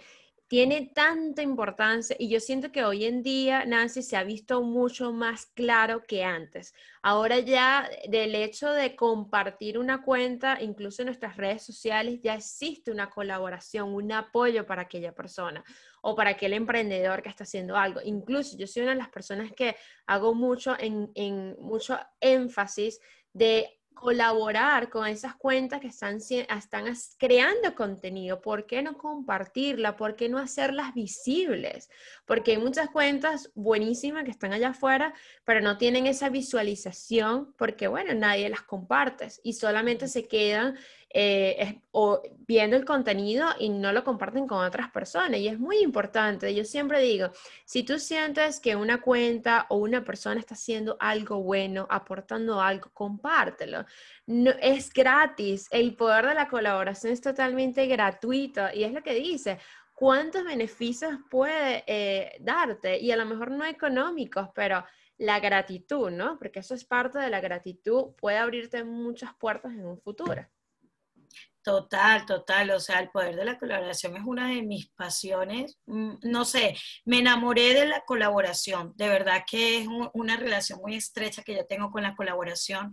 [0.48, 5.12] tiene tanta importancia y yo siento que hoy en día, Nancy, se ha visto mucho
[5.12, 6.74] más claro que antes.
[7.02, 12.90] Ahora ya del hecho de compartir una cuenta, incluso en nuestras redes sociales, ya existe
[12.90, 15.62] una colaboración, un apoyo para aquella persona
[16.00, 18.00] o para aquel emprendedor que está haciendo algo.
[18.02, 23.00] Incluso yo soy una de las personas que hago mucho en, en mucho énfasis
[23.34, 26.84] de colaborar con esas cuentas que están, están
[27.18, 28.40] creando contenido.
[28.40, 29.96] ¿Por qué no compartirla?
[29.96, 31.90] ¿Por qué no hacerlas visibles?
[32.24, 37.88] Porque hay muchas cuentas buenísimas que están allá afuera, pero no tienen esa visualización porque,
[37.88, 40.76] bueno, nadie las comparte y solamente se quedan
[41.10, 45.40] eh, o viendo el contenido y no lo comparten con otras personas.
[45.40, 46.54] Y es muy importante.
[46.54, 47.30] Yo siempre digo,
[47.64, 52.90] si tú sientes que una cuenta o una persona está haciendo algo bueno, aportando algo,
[52.92, 53.84] compártelo.
[54.26, 55.66] No, es gratis.
[55.70, 59.58] El poder de la colaboración es totalmente gratuito y es lo que dice.
[59.94, 63.00] ¿Cuántos beneficios puede eh, darte?
[63.00, 64.84] Y a lo mejor no económicos, pero
[65.16, 66.38] la gratitud, ¿no?
[66.38, 70.46] Porque eso es parte de la gratitud, puede abrirte muchas puertas en un futuro.
[71.68, 72.70] Total, total.
[72.70, 75.76] O sea, el poder de la colaboración es una de mis pasiones.
[75.84, 78.94] Mm, no sé, me enamoré de la colaboración.
[78.96, 82.90] De verdad que es una relación muy estrecha que yo tengo con la colaboración.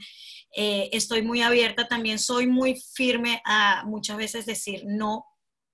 [0.54, 2.20] Eh, estoy muy abierta también.
[2.20, 5.24] Soy muy firme a muchas veces decir no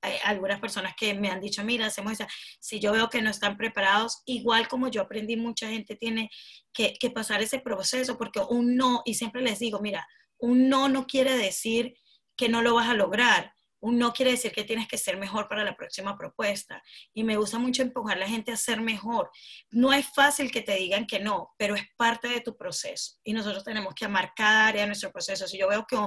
[0.04, 2.28] eh, algunas personas que me han dicho, mira, hacemos esa,
[2.60, 6.30] si yo veo que no están preparados, igual como yo aprendí, mucha gente tiene
[6.72, 10.90] que, que pasar ese proceso, porque un no, y siempre les digo, mira, un no
[10.90, 11.96] no quiere decir
[12.42, 15.48] que no lo vas a lograr un no quiere decir que tienes que ser mejor
[15.48, 16.82] para la próxima propuesta.
[17.14, 19.30] Y me gusta mucho empujar a la gente a ser mejor.
[19.72, 23.18] No es fácil que te digan que no, pero es parte de tu proceso.
[23.24, 25.48] Y nosotros tenemos que amar cada área de nuestro proceso.
[25.48, 25.98] Si yo veo que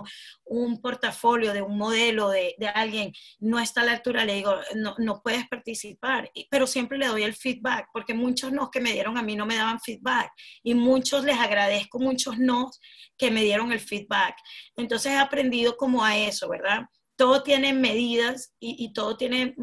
[0.45, 4.95] un, portafolio de un modelo de, alguien no está a la altura, le digo, no,
[4.99, 6.31] no puedes participar.
[6.51, 9.47] Pero siempre le doy el feedback, porque muchos no que me dieron a mí no
[9.47, 10.31] me daban feedback.
[10.63, 12.71] Y muchos les agradezco, muchos no
[13.17, 14.37] que me dieron el feedback.
[14.77, 16.83] Entonces he aprendido como a eso, ¿verdad?
[17.16, 19.55] Todo tiene medidas y, todo tiene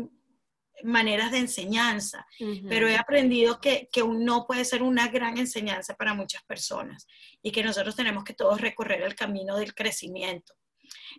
[0.83, 2.25] maneras de enseñanza,
[2.67, 7.07] pero he aprendido que, que un no puede ser una gran enseñanza para muchas personas
[7.41, 10.53] y que nosotros tenemos que todos recorrer el camino del crecimiento.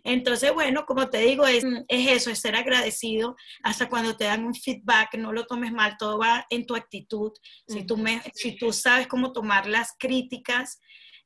[0.03, 4.45] Entonces, bueno, como te digo, es, es, eso, es ser agradecido hasta cuando te dan
[4.45, 7.31] un feedback, no lo tomes mal, todo va en tu actitud.
[7.67, 10.79] Si, tú me, si tú sabes cómo tomar las críticas,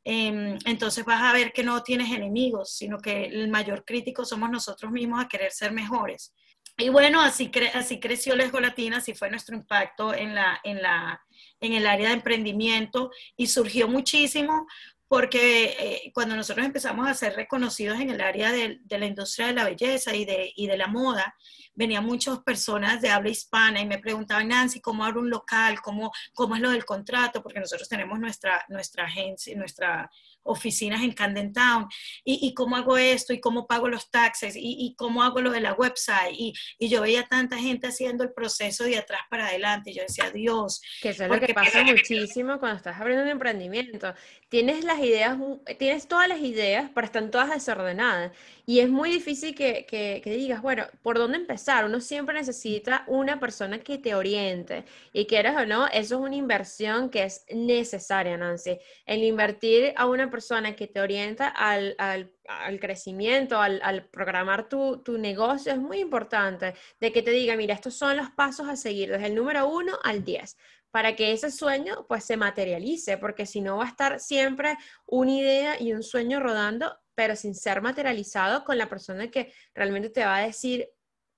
[0.03, 4.49] Em, entonces vas a ver que no tienes enemigos, sino que el mayor crítico somos
[4.49, 6.33] nosotros mismos a querer ser mejores.
[6.79, 11.19] Y bueno, así, creció Lesgo Latina, así fue nuestro impacto en, la, en, la,
[11.59, 14.67] en el área de emprendimiento y surgió muchísimo
[15.07, 19.53] porque eh, cuando nosotros empezamos a ser reconocidos en el área de, la industria de
[19.53, 21.35] la belleza y de, y de la moda,
[21.75, 25.79] venían muchas personas de habla hispana y me preguntaban, Nancy, ¿cómo abro un local?
[25.81, 27.41] ¿Cómo, cómo es lo del contrato?
[27.41, 30.09] Porque nosotros tenemos nuestra, nuestra agencia, nuestra
[30.47, 31.87] oficinas en Camden Town,
[32.23, 35.73] y, cómo hago esto, y cómo pago los taxes, y, cómo hago lo de la
[35.73, 40.03] website, y, yo veía tanta gente haciendo el proceso de atrás para adelante, y yo
[40.03, 40.81] decía, Dios.
[41.01, 44.13] Que eso es lo que pasa muchísimo cuando estás abriendo un emprendimiento.
[44.49, 45.37] Tienes las ideas,
[45.77, 48.31] tienes todas las ideas, pero están todas desordenadas,
[48.65, 51.85] y es muy difícil que, que, que digas, bueno, ¿por dónde empezar?
[51.85, 56.35] Uno siempre necesita una persona que te oriente, y quieras o no, eso es una
[56.35, 58.77] inversión que es necesaria, Nancy.
[59.05, 65.01] El invertir a una persona persona que te orienta al, al, crecimiento, al, programar tu,
[65.01, 68.75] tu, negocio, es muy importante de que te diga, mira, estos son los pasos a
[68.75, 70.55] seguir desde el número uno al 10
[70.91, 75.31] para que ese sueño pues se materialice, porque si no va a estar siempre una
[75.31, 80.23] idea y un sueño rodando, pero sin ser materializado con la persona que realmente te
[80.23, 80.87] va a decir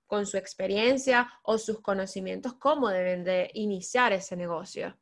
[0.07, 4.97] con su experiencia o sus conocimientos cómo deben de iniciar ese negocio.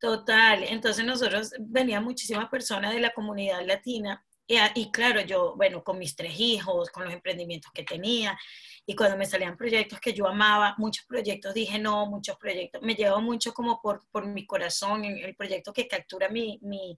[0.00, 5.98] Total, entonces nosotros venían muchísimas personas de la comunidad latina y, claro, yo, bueno, con
[5.98, 8.38] mis tres hijos, con los emprendimientos que tenía
[8.86, 12.94] y cuando me salían proyectos que yo amaba, muchos proyectos dije no, muchos proyectos, me
[12.94, 16.96] llevó mucho como por, por mi corazón, el proyecto que captura mi, mi,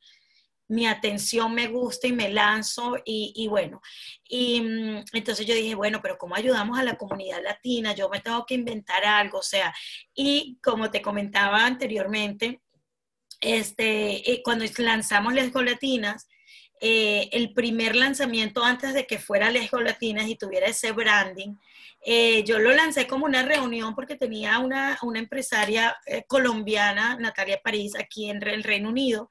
[0.68, 3.80] mi atención me gusta y me lanzo y, y, bueno,
[4.28, 7.94] y mm, entonces yo dije, bueno, pero ¿cómo ayudamos a la comunidad latina?
[7.94, 9.74] Yo me tengo que inventar algo, o sea,
[10.14, 12.60] y como te comentaba anteriormente,
[13.40, 16.28] este, eh, cuando lanzamos las golatinas,
[16.80, 21.56] eh, el primer lanzamiento antes de que fuera Les Golatinas y tuviera ese branding,
[22.04, 27.92] eh, yo lo lancé como una reunión porque tenía una, una empresaria colombiana, Natalia París,
[27.98, 29.28] aquí en el Reino Unido.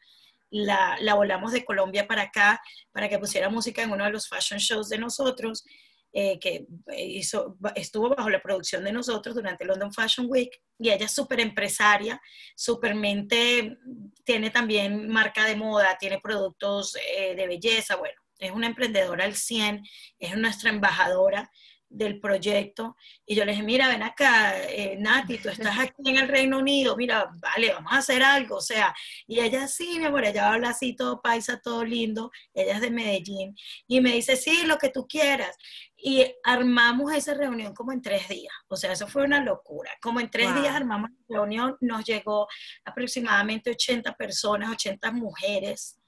[0.52, 2.60] La, la volamos de Colombia para acá
[2.92, 5.64] para que pusiera música en uno de los fashion shows de nosotros.
[6.12, 6.66] Eh, que
[6.98, 11.40] hizo, estuvo bajo la producción de nosotros durante London Fashion Week y ella es súper
[11.40, 12.20] empresaria,
[12.56, 13.78] súper mente,
[14.24, 19.36] tiene también marca de moda, tiene productos eh, de belleza, bueno, es una emprendedora al
[19.36, 19.84] 100,
[20.18, 21.52] es nuestra embajadora
[21.90, 22.96] del proyecto.
[23.26, 26.60] Y yo le dije, mira, ven acá, eh, Nati, tú estás aquí en el Reino
[26.60, 28.94] Unido, mira, vale, vamos a hacer algo, o sea,
[29.28, 32.92] y ella sí, mi amor, ella habla así todo paisa, todo lindo, ella es de
[32.92, 33.56] Medellín,
[33.88, 35.58] y me dice, sí, lo que tú quieras,
[35.98, 40.20] y armamos esa reunión como en tres días, o sea, eso fue una locura, como
[40.20, 42.48] en tres días armamos la reunión, nos llegó
[42.86, 46.00] aproximadamente 80 personas, 80 mujeres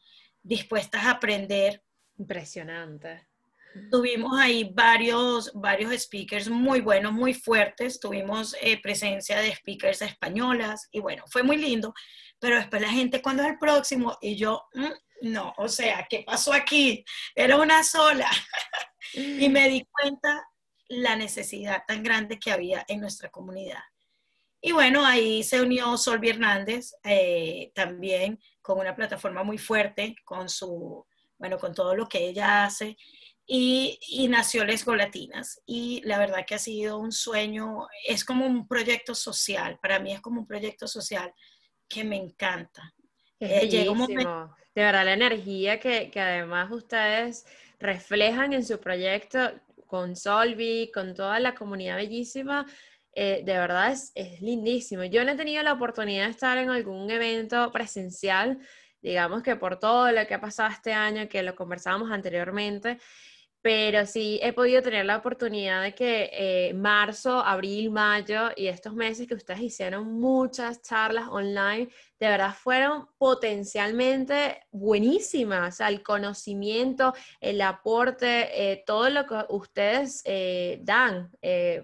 [0.44, 1.84] dispuestas a aprender.
[2.18, 3.31] Impresionante
[3.90, 8.00] Tuvimos ahí varios, varios speakers muy buenos, muy fuertes.
[8.00, 11.94] Tuvimos eh, presencia de speakers españolas y bueno, fue muy lindo.
[12.40, 14.18] Pero después la gente, ¿cuándo es el próximo?
[14.22, 17.06] Y yo, mm, no, o sea, ¿qué pasó aquí?
[17.36, 18.30] Era una sola.
[19.14, 20.46] y me di cuenta
[20.90, 23.84] la necesidad tan grande que había en nuestra comunidad.
[24.60, 30.50] Y bueno, ahí se unió Solvi Hernández, eh, también con una plataforma muy fuerte, con
[30.50, 31.06] su,
[31.38, 32.98] bueno, con todo lo que ella hace
[33.54, 35.62] y, nació Les Golatinas.
[35.66, 40.14] Y la verdad que ha sido un sueño, es como un proyecto social, para mí
[40.14, 41.34] es como un proyecto social
[41.90, 42.94] que me encanta.
[43.42, 43.68] Eh,
[44.74, 47.46] De verdad, la energía que, que además ustedes
[47.78, 49.52] reflejan en su proyecto,
[49.86, 52.66] con Solvi, con toda la comunidad bellísima.
[53.14, 55.04] Eh, de verdad es, es lindísimo.
[55.04, 58.60] Yo no he tenido la oportunidad de estar en algún evento presencial,
[59.02, 62.98] digamos que por todo lo que ha pasado este año, que lo conversábamos anteriormente,
[63.62, 68.96] pero sí he podido tener la oportunidad de que eh, marzo, abril, mayo y estos
[68.96, 71.88] meses que ustedes hicieron muchas charlas online,
[72.20, 75.76] de verdad fueron potencialmente buenísimas.
[75.76, 81.32] O sea, el conocimiento, el aporte, eh, todo lo que ustedes eh, dan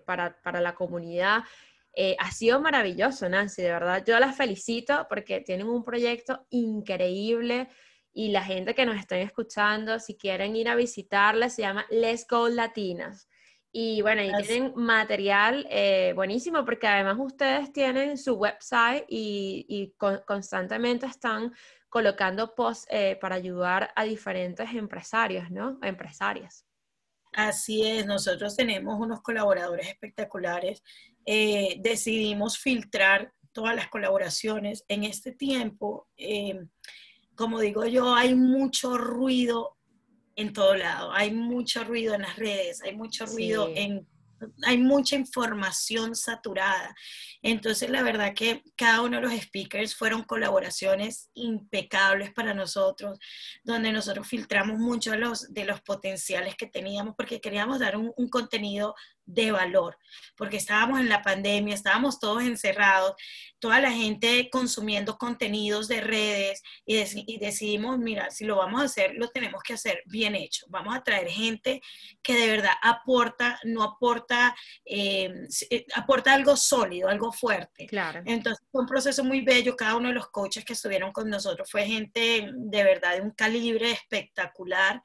[0.05, 1.43] para, para, la comunidad.
[2.19, 4.03] ha sido maravilloso, Nancy, de verdad.
[4.05, 7.69] Yo las felicito porque tienen un proyecto increíble
[8.17, 12.25] y la gente que nos estén escuchando, si quieren ir a visitarla, se llama Let's
[12.27, 13.29] Go Latinas.
[13.71, 19.93] Y bueno, ahí tienen material eh, buenísimo porque además ustedes tienen su website y,
[20.25, 21.53] constantemente están
[21.89, 25.77] colocando posts eh, para ayudar a diferentes empresarios, ¿no?
[25.83, 26.65] Empresarias.
[27.33, 30.81] Así es, nosotros tenemos unos colaboradores espectaculares.
[31.23, 36.09] Eh, decidimos filtrar todas las colaboraciones en este tiempo
[37.37, 39.77] como digo yo, hay mucho ruido
[40.35, 44.05] en todo lado, hay mucho ruido en las redes, hay mucho ruido en
[44.63, 46.95] hay mucha información saturada.
[47.41, 53.17] Entonces, la verdad que cada uno de los speakers fueron colaboraciones impecables para nosotros,
[53.63, 58.11] donde nosotros filtramos muchos de los, de los potenciales que teníamos, porque queríamos dar un,
[58.15, 58.95] un contenido
[59.27, 59.97] de valor,
[60.35, 63.13] porque estábamos en la pandemia, estábamos todos encerrados,
[63.59, 69.15] toda la gente consumiendo contenidos de redes y, decidimos, mira, si lo vamos a hacer,
[69.15, 70.65] lo tenemos que hacer bien hecho.
[70.69, 71.81] Vamos a traer gente
[72.21, 77.87] que de verdad aporta, no aporta, eh, eh, aporta algo sólido, algo fuerte.
[77.87, 78.21] Claro.
[78.25, 79.75] Entonces fue un proceso muy bello.
[79.75, 83.31] Cada uno de los coaches que estuvieron con nosotros fue gente de verdad de un
[83.31, 85.01] calibre espectacular.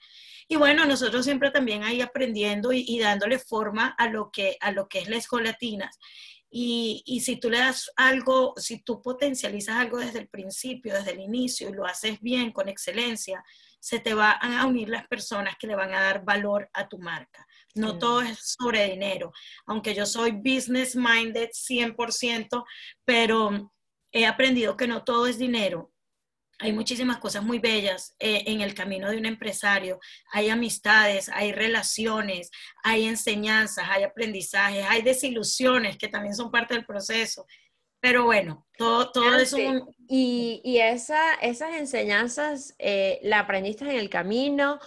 [0.46, 4.70] Y bueno, nosotros siempre también ahí aprendiendo y, y dándole forma a lo que, a
[4.70, 5.98] lo que es la escolatinas.
[6.50, 11.12] Y, y, si tú le das algo, si tú potencializas algo desde el principio, desde
[11.12, 13.42] el inicio, y lo haces bien, con excelencia,
[13.80, 16.98] se te van a unir las personas que le van a dar valor a tu
[16.98, 17.44] marca.
[17.74, 19.32] No todo es sobre dinero,
[19.66, 22.64] aunque yo soy business minded 100%,
[23.04, 23.72] pero
[24.12, 25.90] he aprendido que no todo es dinero
[26.62, 29.98] hay muchísimas cosas muy bellas eh, en el camino de un empresario.
[30.30, 32.52] Hay amistades, hay relaciones,
[32.84, 37.46] hay enseñanzas, hay aprendizajes, hay desilusiones que también son parte del proceso.
[37.98, 39.58] Pero bueno, todo, todo eso.
[40.08, 44.78] Y, y esa, esas enseñanzas, eh, ¿la aprendiste en el camino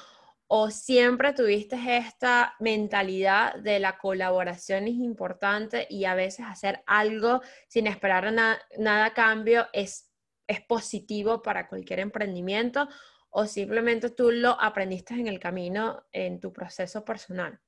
[0.47, 7.41] o siempre tuviste esta mentalidad de la colaboración es importante y a veces hacer algo
[7.67, 10.09] sin esperar nada a cambio es
[10.47, 12.87] es positivo para cualquier emprendimiento
[13.29, 17.59] o simplemente tú lo aprendiste en el camino en tu proceso personal?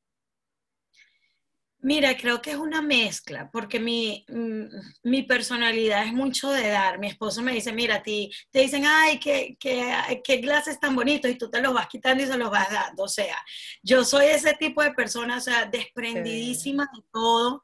[1.80, 4.66] Mira, creo que es una mezcla, porque mi, mm,
[5.04, 6.98] mi, personalidad es mucho de dar.
[6.98, 10.96] Mi esposo me dice, mira, a ti te dicen, ay, qué, qué, qué glases tan
[10.96, 13.04] bonitos, y tú te los vas quitando y se los vas dando.
[13.04, 13.38] O sea,
[13.84, 17.64] yo soy ese tipo de persona, o sea, desprendidísima de todo.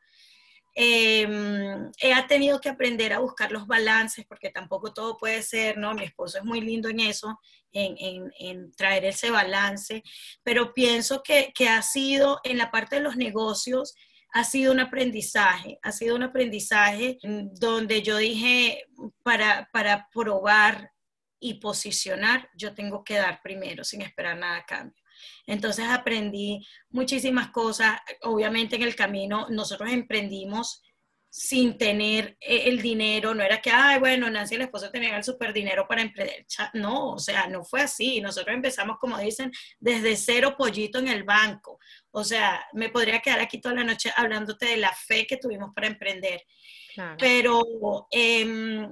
[0.75, 1.27] Eh,
[1.99, 5.93] he tenido que aprender a buscar los balances porque tampoco todo puede ser, ¿no?
[5.93, 7.39] Mi esposo es muy lindo en eso,
[7.71, 10.03] en, traer ese balance,
[10.41, 13.93] pero pienso que, ha sido en la parte de los negocios,
[14.33, 18.85] ha sido un aprendizaje, ha sido un aprendizaje donde yo dije,
[19.23, 20.91] para, para probar
[21.39, 25.02] y posicionar, yo tengo que dar primero sin esperar nada a cambio.
[25.45, 27.99] Entonces aprendí muchísimas cosas.
[28.21, 30.81] Obviamente en el camino nosotros emprendimos
[31.35, 35.15] sin tener eh, el dinero, no era que, ay, bueno, Nancy y el esposo tenían
[35.15, 36.45] el super dinero para emprender.
[36.75, 38.21] No, o sea, no fue así.
[38.21, 41.79] Nosotros empezamos, como dicen, desde cero pollito en el banco.
[42.11, 45.71] O sea, me podría quedar aquí toda la noche hablándote de la fe que tuvimos
[45.73, 46.43] para emprender.
[47.17, 48.87] Pero eh,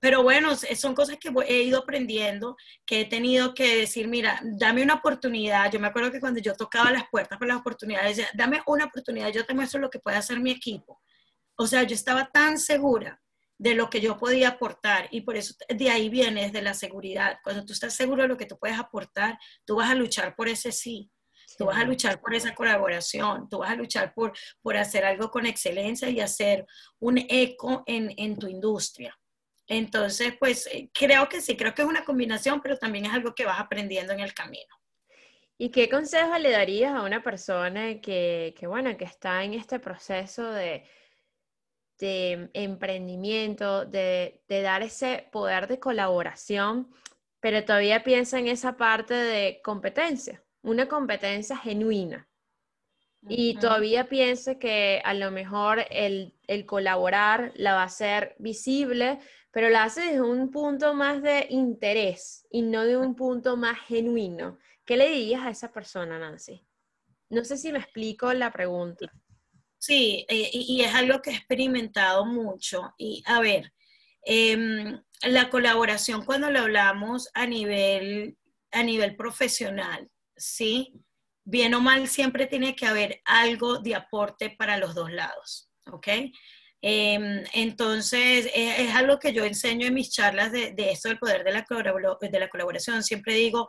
[0.00, 4.82] pero bueno, son cosas que he ido aprendiendo, que he tenido que decir, mira, dame
[4.82, 5.70] una oportunidad.
[5.70, 8.86] Yo me acuerdo que cuando yo tocaba las puertas para las oportunidades, decía, dame una
[8.86, 11.00] oportunidad, yo te muestro lo que puede hacer mi equipo.
[11.56, 13.22] O sea, yo estaba tan segura
[13.58, 17.38] de lo que yo podía aportar y por eso de ahí viene de la seguridad.
[17.42, 20.48] Cuando tú estás seguro de lo que tú puedes aportar, tú vas a luchar por
[20.48, 21.10] ese sí.
[21.56, 25.30] Tú vas a luchar por esa colaboración, tú vas a luchar por, por hacer algo
[25.30, 26.66] con excelencia y hacer
[26.98, 29.16] un eco en, en tu industria.
[29.68, 33.34] Entonces, pues eh, creo que sí, creo que es una combinación, pero también es algo
[33.34, 34.74] que vas aprendiendo en el camino.
[35.58, 40.50] ¿Y qué consejo le darías a una persona que, bueno, que está en este proceso
[40.50, 40.84] de,
[41.98, 46.92] de emprendimiento, de, de, dar ese poder de colaboración,
[47.40, 52.28] pero todavía piensa en esa parte de competencia, una competencia genuina?
[53.28, 59.18] y todavía piense que a lo mejor el, el, colaborar la va a ser visible,
[59.56, 63.78] pero la hace desde un punto más de interés y no de un punto más
[63.86, 64.58] genuino.
[64.84, 66.62] ¿Qué le dirías a esa persona, Nancy?
[67.30, 69.10] No sé si me explico la pregunta.
[69.78, 72.92] Sí, eh, y, es algo que he experimentado mucho.
[72.98, 73.72] Y a ver,
[74.20, 78.36] em, la colaboración cuando lo hablamos a nivel,
[78.72, 80.92] a nivel profesional, ¿sí?
[81.44, 86.08] Bien o mal, siempre tiene que haber algo de aporte para los dos lados, ¿ok?
[86.88, 91.18] Em, entonces, es, es, algo que yo enseño en mis charlas de, de esto del
[91.18, 91.66] poder de la,
[92.20, 93.02] de la colaboración.
[93.02, 93.66] Siempre digo,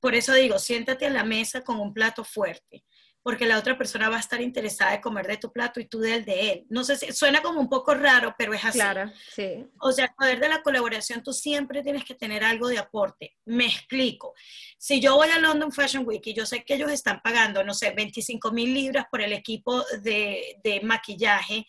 [0.00, 2.84] por eso digo, siéntate a la mesa con un plato fuerte
[3.22, 6.00] porque la otra persona va a estar interesada en comer de tu plato y tú
[6.00, 6.66] del de él.
[6.68, 8.78] No sé si suena como un poco raro, pero es así.
[8.78, 9.64] Claro, sí.
[9.80, 13.36] O sea, el poder de la colaboración, tú siempre tienes que tener algo de aporte.
[13.44, 14.34] Me explico.
[14.78, 17.74] Si yo voy a London Fashion Week y yo sé que ellos están pagando, no
[17.74, 21.66] sé, 25 mil libras por el equipo de, de maquillaje,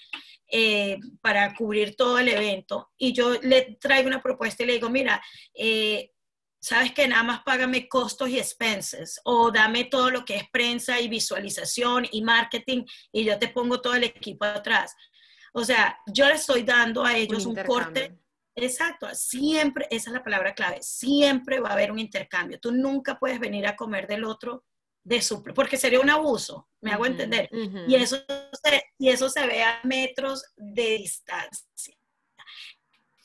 [0.55, 4.87] eh, para cubrir todo el evento y yo le traigo una propuesta y le digo,
[4.87, 5.19] mira,
[5.55, 6.11] eh,
[6.63, 10.97] sabes que nada más págame costos y expenses o dame todo lo que es prensa
[11.01, 14.95] y visualización y marketing y yo te pongo todo el equipo atrás.
[15.51, 18.17] O sea, yo le estoy dando a ellos un, corte.
[18.55, 22.59] Exacto, siempre, esa es la palabra clave, siempre va a haber un intercambio.
[22.61, 24.63] Tú nunca puedes venir a comer del otro
[25.03, 27.49] de su, porque sería un abuso, me hago entender.
[27.87, 28.23] y, eso
[28.97, 31.97] y eso se ve a metros de distancia.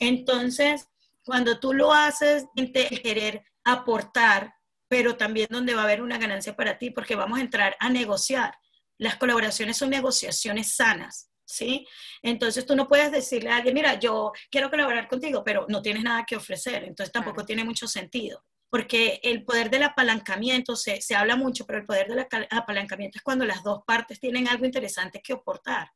[0.00, 0.88] Entonces,
[1.28, 4.54] cuando tú lo haces, el querer aportar,
[4.88, 7.90] pero también donde va a haber una ganancia para ti, porque vamos a entrar a
[7.90, 8.56] negociar.
[8.96, 11.86] Las colaboraciones son negociaciones sanas, ¿sí?
[12.22, 16.02] Entonces tú no puedes decirle a alguien, mira, yo quiero colaborar contigo, pero no tienes
[16.02, 21.14] nada que ofrecer, entonces tampoco tiene mucho sentido porque el poder del apalancamiento se, se,
[21.14, 25.22] habla mucho, pero el poder del apalancamiento es cuando las dos partes tienen algo interesante
[25.22, 25.90] que aportar.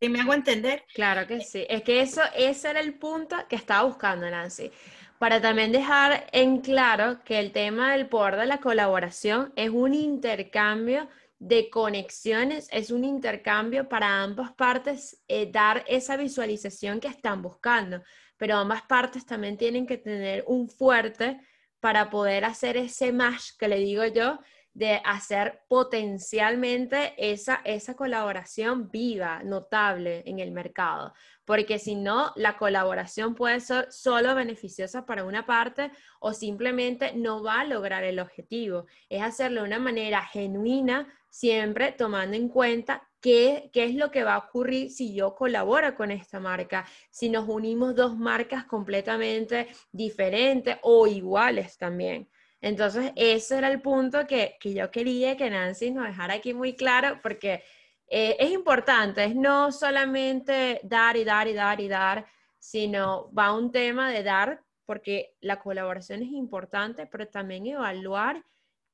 [0.00, 0.84] ¿Sí me hago entender?
[0.94, 1.66] Claro que sí.
[1.68, 4.70] Es que eso, ese era el punto que estaba buscando Nancy.
[5.18, 9.92] Para también dejar en claro que el tema del poder de la colaboración es un
[9.92, 11.08] intercambio
[11.38, 18.02] de conexiones, es un intercambio para ambas partes eh, dar esa visualización que están buscando,
[18.36, 21.40] pero ambas partes también tienen que tener un fuerte
[21.80, 24.38] para poder hacer ese match que le digo yo,
[24.72, 31.12] de hacer potencialmente esa, esa colaboración viva, notable en el mercado.
[31.44, 35.90] Porque si no, la colaboración puede ser solo beneficiosa para una parte
[36.20, 38.86] o simplemente no va a lograr el objetivo.
[39.08, 44.22] Es hacerlo de una manera genuina, siempre tomando en cuenta qué, qué es lo que
[44.22, 49.68] va a ocurrir si yo colaboro con esta marca, si nos unimos dos marcas completamente
[49.90, 52.28] diferentes o iguales también.
[52.60, 57.18] Entonces, ese era el punto que, yo quería que Nancy nos dejara aquí muy claro,
[57.22, 57.62] porque
[58.06, 62.26] eh, es importante, es no solamente dar y dar y dar y dar,
[62.58, 68.44] sino va un tema de dar, porque la colaboración es importante, pero también evaluar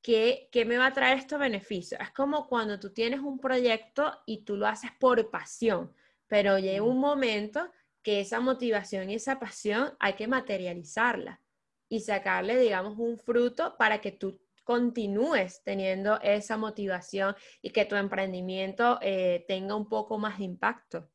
[0.01, 1.99] qué, qué me va a traer estos beneficios.
[1.99, 5.91] Es como cuando tú tienes un proyecto y tú lo haces por pasión,
[6.27, 7.69] pero llega un momento
[8.01, 11.41] que esa motivación y esa pasión hay que materializarla
[11.89, 17.95] y sacarle, digamos, un fruto para que tú continúes teniendo esa motivación y que tu
[17.95, 21.09] emprendimiento eh, tenga un poco más de impacto.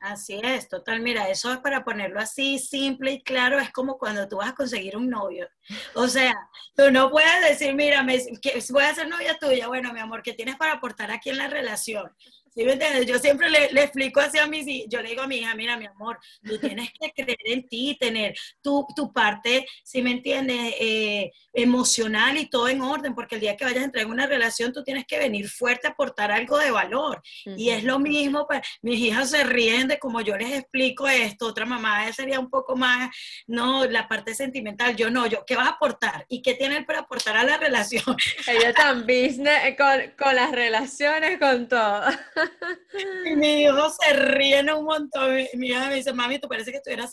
[0.00, 1.00] Así es, total.
[1.00, 4.54] Mira, eso es para ponerlo así, simple y claro, es como cuando tú vas a
[4.54, 5.48] conseguir un novio.
[5.94, 6.34] O sea,
[6.76, 9.68] tú no puedes decir, mira, me, que voy a ser novia tuya.
[9.68, 12.10] Bueno, mi amor, ¿qué tienes para aportar aquí en la relación?
[12.54, 13.06] ¿Sí me entiendes?
[13.06, 15.76] Yo siempre le, le, explico así a mis yo le digo a mi hija, mira,
[15.78, 20.74] mi amor, tú tienes que creer en ti, tener tu, tu parte, ¿sí me entiendes?
[20.78, 24.26] Eh, emocional y todo en orden, porque el día que vayas a entrar en una
[24.26, 27.22] relación, tú tienes que venir fuerte a aportar algo de valor.
[27.44, 31.46] Y es lo mismo, pues, mis hijas se ríen de como yo les explico esto,
[31.46, 33.10] otra mamá sería un poco más,
[33.46, 36.26] no, la parte sentimental, yo no, yo, ¿qué vas a aportar?
[36.28, 38.16] ¿Y qué tienes para aportar a la relación?
[38.46, 42.02] Ella tan business eh, con, con las relaciones, con todo.
[43.24, 45.34] Y mi hijo se ríe un montón.
[45.54, 47.10] Mi hija me dice, mami, tú parece que estuvieras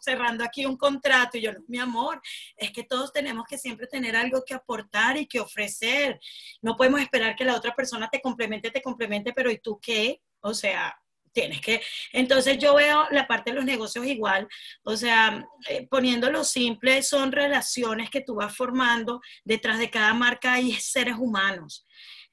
[0.00, 1.38] cerrando aquí un contrato.
[1.38, 2.20] Y yo, mi amor,
[2.56, 6.20] es que todos tenemos que siempre tener algo que aportar y que ofrecer.
[6.62, 10.20] No podemos esperar que la otra persona te complemente, te complemente, pero ¿y tú qué?
[10.40, 10.96] O sea,
[11.36, 11.82] tienes que.
[12.12, 14.48] Entonces yo veo la parte de los negocios igual,
[14.84, 20.54] o sea, eh, poniéndolo simple, son relaciones que tú vas formando, detrás de cada marca
[20.54, 21.85] hay seres humanos.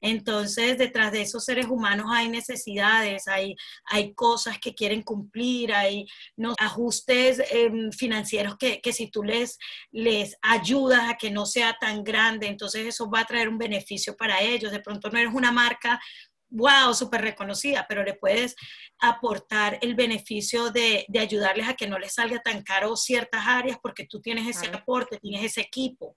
[0.06, 6.06] Entonces, detrás de esos seres humanos hay necesidades, hay, hay cosas que quieren cumplir, hay
[6.36, 6.52] ¿no?
[6.58, 9.58] ajustes em, financieros que, que, si tú les,
[9.92, 14.14] les ayudas a que no sea tan grande, entonces eso va a traer un beneficio
[14.14, 14.72] para ellos.
[14.72, 15.98] De pronto no eres una marca
[16.50, 18.54] wow, súper reconocida, pero le puedes
[18.98, 23.78] aportar el beneficio de, de, ayudarles a que no les salga tan caro ciertas áreas
[23.82, 26.14] porque tú tienes ese aporte, tienes ese equipo.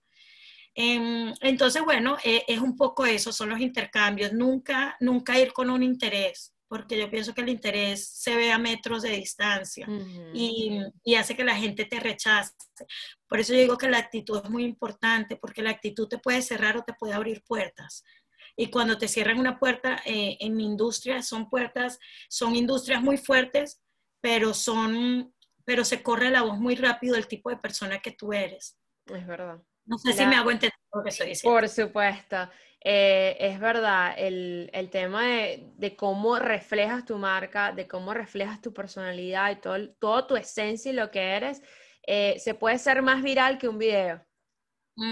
[0.80, 4.32] Em, entonces, bueno, e, es un poco eso, son los intercambios.
[4.32, 8.59] Nunca, nunca ir con un interés, porque yo pienso que el interés se ve a
[8.59, 9.88] metros de distancia
[10.36, 12.53] y, y, hace que la gente te rechace.
[13.28, 16.43] Por eso yo digo que la actitud es muy importante, porque la actitud te puede
[16.43, 18.03] cerrar o te puede abrir puertas.
[18.55, 21.97] Y cuando te cierran una puerta eh, en mi industria, son puertas,
[22.30, 23.82] son industrias muy fuertes,
[24.21, 25.34] pero son,
[25.65, 28.78] pero se corre la voz muy rápido del tipo de persona que tú eres.
[29.07, 29.59] Es verdad.
[29.88, 31.60] No sé si me hago entender lo que estoy diciendo.
[31.60, 32.50] Por supuesto.
[32.80, 38.62] Eh, es verdad, el, el tema de, de, cómo reflejas tu marca, de cómo reflejas
[38.62, 41.62] tu personalidad y todo, todo tu esencia y lo que eres,
[42.04, 44.24] eh, se puede ser más viral que un video.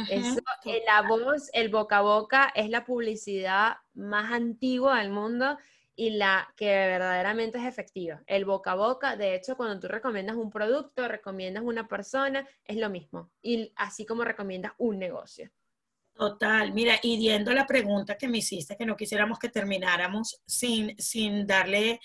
[0.10, 5.58] Eso, eh, la voz, el boca a boca es la publicidad más antigua del mundo
[5.96, 8.22] y la que verdaderamente es efectiva.
[8.28, 12.78] El boca a boca, de hecho, cuando tú recomiendas un producto, recomiendas una persona, es
[12.78, 13.32] lo mismo.
[13.42, 15.50] Y así como recomiendas un negocio.
[16.14, 20.98] Total, mira, y viendo la pregunta que me hiciste, que no quisiéramos que termináramos sin,
[20.98, 22.00] sin darle,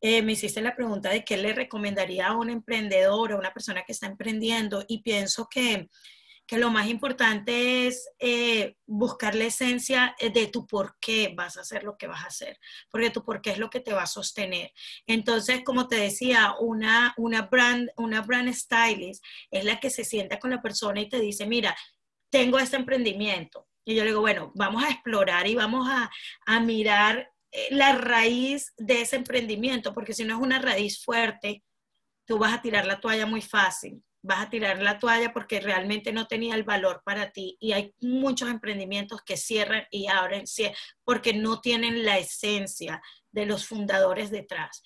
[0.00, 3.52] eh, me hiciste la pregunta de qué le recomendaría a un emprendedor o a una
[3.52, 5.88] persona que está emprendiendo y pienso que
[6.52, 11.62] que lo más importante es eh, buscar la esencia de tu por qué vas a
[11.62, 14.02] hacer lo que vas a hacer, porque tu por qué es lo que te va
[14.02, 14.70] a sostener.
[15.06, 20.38] Entonces, como te decía, una, una, brand, una brand stylist es la que se sienta
[20.38, 21.74] con la persona y te dice, mira,
[22.28, 23.66] tengo este emprendimiento.
[23.86, 26.10] Y yo le digo, bueno, vamos a explorar y vamos a,
[26.44, 31.64] a mirar eh, la raíz de ese emprendimiento, porque si no es una raíz fuerte,
[32.26, 36.12] tú vas a tirar la toalla muy fácil vas a tirar la toalla porque realmente
[36.12, 37.56] no tenía el valor para ti.
[37.60, 40.44] Y hay muchos emprendimientos que cierran y abren
[41.04, 43.02] porque no tienen la esencia
[43.32, 44.82] de los fundadores detrás.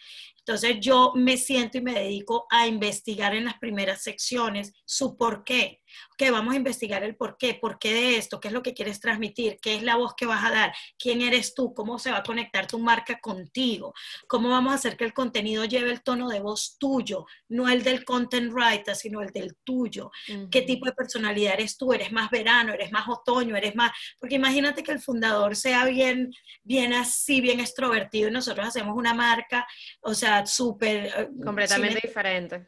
[0.47, 5.42] Entonces yo me siento y me dedico a investigar en las primeras secciones su por
[5.42, 5.80] qué.
[6.18, 8.74] Que vamos a investigar el por qué, por qué de esto, qué es lo que
[8.74, 12.11] quieres transmitir, qué es la voz que vas a dar, quién eres tú, cómo se
[12.11, 13.94] va a conectar tu marca contigo,
[14.28, 17.82] cómo vamos a hacer que el contenido lleve el tono de voz tuyo, no el
[17.82, 20.11] del content writer, sino el del tuyo.
[20.51, 21.92] ¿Qué tipo de personalidad eres tú?
[21.92, 22.72] ¿Eres más verano?
[22.72, 23.57] ¿Eres más otoño?
[23.57, 23.90] ¿Eres más...?
[24.20, 26.32] Porque imagínate que el fundador sea bien,
[26.62, 29.66] bien así, bien extrovertido y nosotros hacemos una marca,
[30.03, 31.07] o sea, súper...
[31.07, 32.66] Eh, Completamente diferente.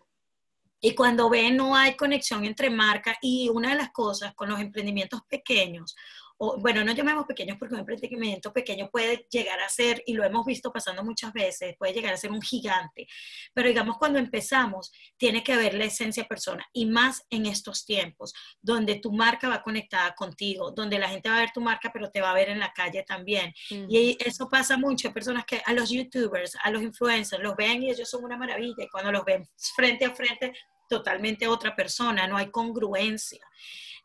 [0.80, 4.60] Y cuando ve no hay conexión entre marcas y una de las cosas con los
[4.60, 5.96] emprendimientos pequeños
[6.38, 10.46] bueno, no llamemos pequeños porque un emprendimiento pequeño puede llegar a ser, y lo hemos
[10.46, 13.06] visto pasando muchas veces, puede llegar a ser un gigante,
[13.52, 18.32] pero digamos cuando empezamos, tiene que haber la esencia persona, y más en estos tiempos,
[18.62, 22.10] donde tu marca va conectada contigo, donde la gente va a ver tu marca, pero
[22.10, 23.52] te va a ver en la calle también.
[23.70, 27.82] Y eso pasa mucho, hay personas que a los youtubers, a los influencers, los ven
[27.82, 30.52] y ellos son una maravilla, y cuando los ven frente a frente,
[30.88, 33.44] totalmente otra persona, no hay congruencia.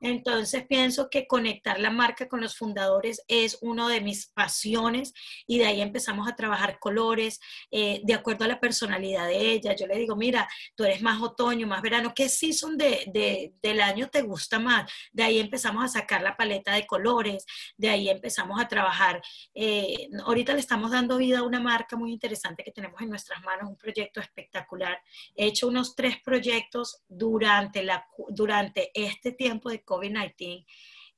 [0.03, 5.13] Entonces pienso que conectar la marca con los fundadores es uno de mis pasiones
[5.47, 7.39] y de ahí empezamos a trabajar colores
[7.71, 9.73] eh, de acuerdo a la personalidad de ella.
[9.77, 10.45] Yo le digo, mira,
[10.75, 14.91] tú eres más otoño, más verano, ¿qué season de, del año te gusta más?
[15.13, 17.45] De ahí empezamos a sacar la paleta de colores,
[17.77, 19.21] de ahí empezamos a trabajar.
[19.55, 23.41] Eh, ahorita le estamos dando vida a una marca muy interesante que tenemos en nuestras
[23.41, 24.99] manos, un proyecto espectacular.
[25.33, 30.65] He hecho unos tres proyectos durante, la, durante este tiempo de COVID-19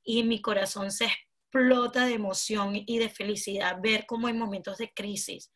[0.04, 4.92] y mi corazón se explota de emoción y de felicidad ver cómo en momentos de
[4.92, 5.52] crisis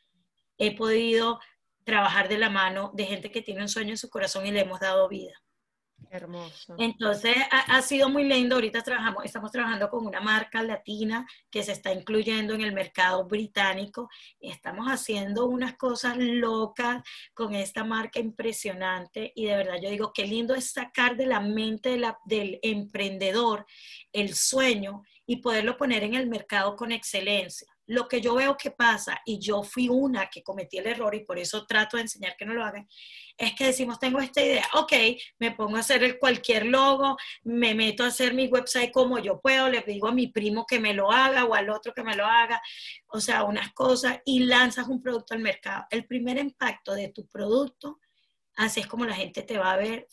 [0.59, 1.39] he podido
[1.85, 4.61] trabajar de la mano de gente que tiene un sueño en su corazón y le
[4.61, 5.33] hemos dado vida.
[6.09, 6.75] Hermoso.
[6.79, 8.57] Entonces ha, sido muy lindo.
[8.57, 13.27] Ahorita trabajamos, estamos trabajando con una marca latina que se está incluyendo en el mercado
[13.27, 14.09] británico.
[14.41, 17.03] Estamos haciendo unas cosas locas
[17.35, 21.41] con esta marca impresionante y de verdad yo digo qué lindo es sacar de la
[21.41, 23.67] mente del emprendedor
[24.13, 27.70] el sueño y poderlo poner en el mercado con excelencia.
[27.91, 31.25] Lo que yo veo que pasa, y yo fui una que cometí el error y
[31.25, 32.89] por eso trato de enseñar que no lo hagan,
[33.37, 34.93] es que decimos, tengo esta idea, ok,
[35.41, 39.69] me pongo a hacer cualquier logo, me meto a hacer mi website como yo puedo,
[39.69, 42.27] le digo a mi primo que me lo haga o al otro que me lo
[42.27, 42.63] haga,
[43.09, 45.85] o sea, unas cosas, y lanzas un producto al mercado.
[45.91, 47.99] El primer impacto de tu producto,
[48.55, 50.07] así es como la gente te va a ver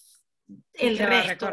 [0.74, 1.52] el resto.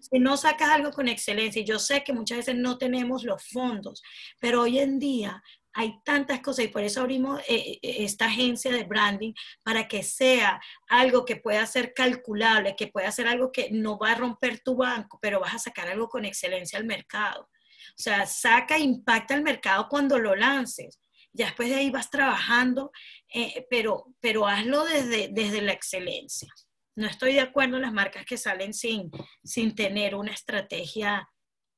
[0.00, 3.42] Si no sacas algo con excelencia, y yo sé que muchas veces no tenemos los
[3.48, 4.02] fondos,
[4.40, 5.42] pero hoy en día
[5.72, 9.32] hay tantas cosas y por eso abrimos eh, eh, esta agencia de branding
[9.62, 14.12] para que sea algo que pueda ser calculable, que pueda ser algo que no va
[14.12, 17.48] a romper tu banco, pero vas a sacar algo con excelencia al mercado.
[17.90, 20.98] O sea, saca, impacta al mercado cuando lo lances.
[21.32, 22.90] Ya después de ahí vas trabajando,
[23.32, 26.52] eh, pero, pero hazlo desde, desde la excelencia.
[26.98, 29.08] No estoy de acuerdo en las marcas que salen sin,
[29.44, 31.30] sin tener una estrategia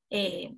[0.08, 0.56] de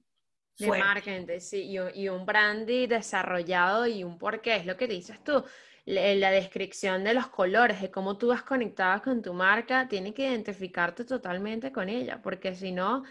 [0.60, 5.44] marketing, sí, y, un brandy desarrollado y un porqué, es lo que dices tú.
[5.84, 10.28] La, descripción de los colores, de cómo tú vas conectada con tu marca, tiene que
[10.28, 13.02] identificarte totalmente con ella, porque si no,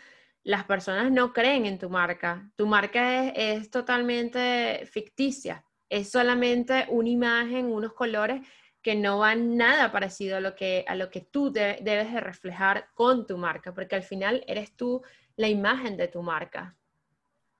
[0.44, 2.50] las personas no creen en tu marca.
[2.56, 8.42] Tu marca es, totalmente ficticia, es solamente una imagen, unos colores
[8.82, 12.90] que no van nada parecido a lo que, a lo que tú debes de reflejar
[12.94, 15.02] con tu marca, porque al final eres tú
[15.36, 16.76] la imagen de tu marca.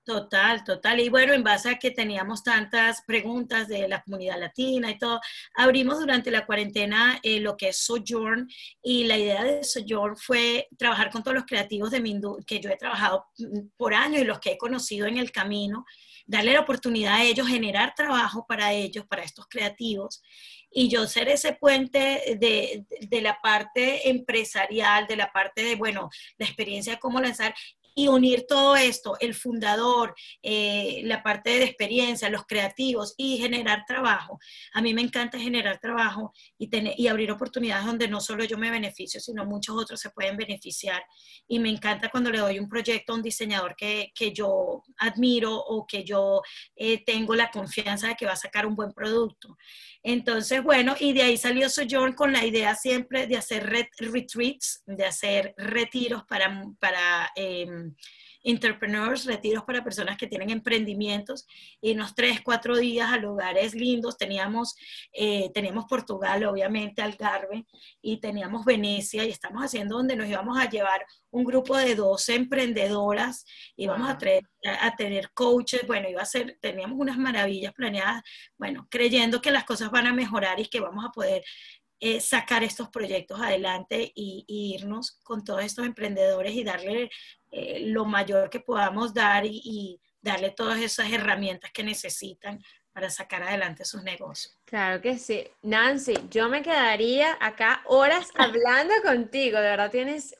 [0.04, 0.98] Total, total.
[0.98, 5.20] Y bueno, en base a que teníamos tantas preguntas de la comunidad latina y todo,
[5.54, 8.48] abrimos durante la cuarentena eh, lo que es Sojourn
[8.82, 12.68] y la idea de Sojourn fue trabajar con todos los creativos de mi que yo
[12.68, 15.84] he trabajado mm, por años y los que he conocido en el camino,
[16.26, 20.20] darle la oportunidad a ellos, generar trabajo para ellos, para estos creativos
[20.72, 26.10] y yo ser ese puente de, de, la parte empresarial, de la parte de, bueno,
[26.38, 27.54] la experiencia de cómo lanzar
[27.94, 33.84] y unir todo esto, el fundador, eh, la parte de experiencia, los creativos y generar
[33.86, 34.38] trabajo.
[34.72, 38.56] A mí me encanta generar trabajo y, tener, y abrir oportunidades donde no solo yo
[38.56, 41.02] me beneficio, sino muchos otros se pueden beneficiar.
[41.46, 45.54] Y me encanta cuando le doy un proyecto a un diseñador que, que yo admiro
[45.54, 46.42] o que yo
[46.76, 49.56] eh, tengo la confianza de que va a sacar un buen producto.
[50.02, 55.04] Entonces, bueno, y de ahí salió Sojourn con la idea siempre de hacer retreats, de
[55.04, 57.94] hacer retiros para, para em,
[58.42, 61.46] entrepreneurs, retiros para personas que tienen emprendimientos,
[61.80, 64.16] y unos tres, cuatro días a lugares lindos.
[64.16, 64.74] Teníamos,
[65.12, 67.66] eh, teníamos Portugal, obviamente, Algarve,
[68.00, 72.34] y teníamos Venecia, y estamos haciendo donde nos íbamos a llevar un grupo de 12
[72.34, 73.44] emprendedoras,
[73.76, 74.18] íbamos a,
[74.80, 78.22] a, tener coaches, bueno, iba a ser, teníamos unas maravillas planeadas,
[78.58, 81.42] bueno, creyendo que las cosas van a mejorar y que vamos a poder
[82.04, 87.10] eh, sacar estos proyectos adelante y, irnos con todos estos emprendedores y darle
[87.54, 93.42] eh, lo mayor que podamos dar y, darle todas esas herramientas que necesitan para sacar
[93.42, 94.56] adelante sus negocios.
[94.64, 95.48] Claro que sí.
[95.62, 99.58] Nancy, yo me quedaría acá horas hablando contigo.
[99.58, 100.36] De verdad tienes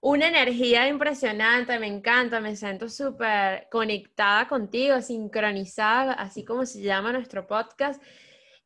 [0.00, 7.12] una energía impresionante, me encanta, me siento súper conectada contigo, sincronizada, así como se llama
[7.12, 8.02] nuestro podcast.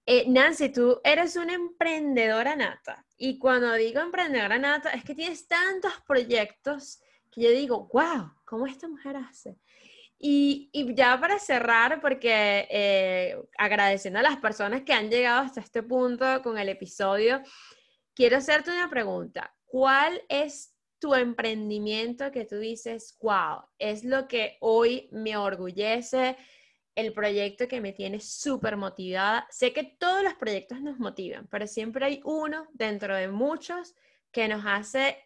[0.07, 3.05] Eh, Nancy, tú eres una emprendedora nata.
[3.19, 7.03] Y cuando digo emprendedora nata, es que tienes tantos proyectos
[7.33, 9.57] que yo digo, wow, ¿cómo esta mujer hace?
[10.19, 15.83] Y, ya para cerrar, porque eh, agradeciendo a las personas que han llegado hasta este
[15.83, 17.43] punto con el episodio,
[18.15, 19.53] quiero hacerte una pregunta.
[19.65, 26.37] ¿Cuál es tu emprendimiento que tú dices, wow, es lo que hoy me orgullece?
[26.95, 29.47] el proyecto que me tiene súper motivada.
[29.51, 33.95] Sé que todos los proyectos nos motivan, pero siempre hay uno dentro de muchos
[34.31, 35.17] que nos hace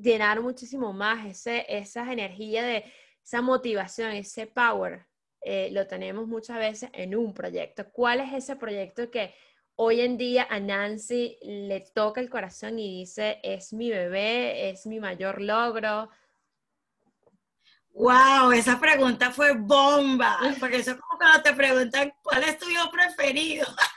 [0.00, 2.84] llenar muchísimo más ese, esa energía de
[3.22, 5.06] esa motivación, ese power.
[5.40, 7.90] Eh, lo tenemos muchas veces en un proyecto.
[7.90, 9.34] ¿Cuál es ese proyecto que
[9.76, 14.86] hoy en día a Nancy le toca el corazón y dice, es mi bebé, es
[14.86, 16.08] mi mayor logro?
[17.90, 22.68] Wow, esa pregunta fue bomba, porque eso es como cuando te preguntan cuál es tu
[22.68, 23.66] hijo preferido.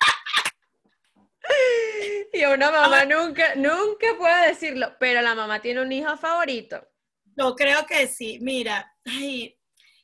[2.33, 6.87] Y una mamá nunca, nunca puede decirlo, pero la mamá tiene un hijo favorito.
[7.35, 8.39] Yo creo que sí.
[8.41, 8.95] Mira,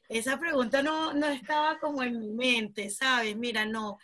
[0.08, 3.36] esa pregunta no, no estaba como en mi mente, ¿sabes?
[3.36, 3.98] Mira, no.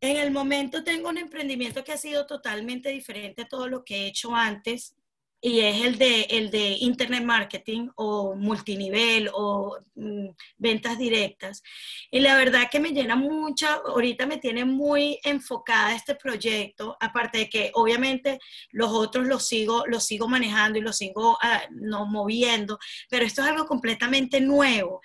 [0.00, 3.96] En el momento tengo un emprendimiento que ha sido totalmente diferente a todo lo que
[3.96, 4.96] he hecho antes
[5.42, 10.28] y es el de, el de Internet Marketing o multinivel o mm,
[10.58, 11.62] ventas directas.
[12.10, 17.38] Y la verdad que me llena mucho, ahorita me tiene muy enfocada este proyecto, aparte
[17.38, 18.38] de que obviamente
[18.70, 22.78] los otros los sigo, los sigo manejando y los sigo ah, no, moviendo,
[23.08, 25.00] pero esto es algo completamente nuevo.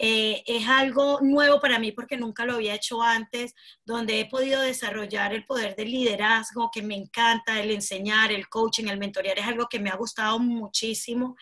[0.00, 4.60] Eh, es algo nuevo para mí porque nunca lo había hecho antes, donde he podido
[4.60, 9.46] desarrollar el poder del liderazgo, que me encanta, el enseñar, el coaching, el mentorear, es
[9.46, 11.36] algo que me ha gustado muchísimo.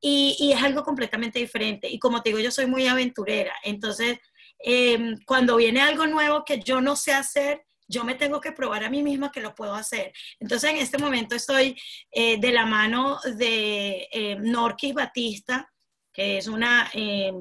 [0.00, 1.88] Y, es algo completamente diferente.
[1.88, 3.54] Y como te digo, yo soy muy aventurera.
[3.64, 4.18] Entonces,
[4.58, 8.84] em, cuando viene algo nuevo que yo no sé hacer, yo me tengo que probar
[8.84, 10.12] a mí misma que lo puedo hacer.
[10.38, 11.76] Entonces en este momento estoy
[12.12, 15.68] eh, de la mano de eh, Norquis Batista,
[16.12, 17.32] que es una eh,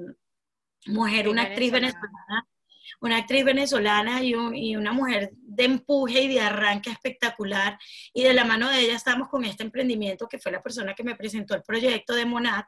[0.88, 2.48] mujer, una actriz venezolana,
[3.02, 4.34] una actriz venezolana y,
[4.76, 7.78] una mujer de empuje y de arranque espectacular.
[8.14, 11.04] Y de la mano de ella estamos con este emprendimiento que fue la persona que
[11.04, 12.66] me presentó el proyecto de Monat.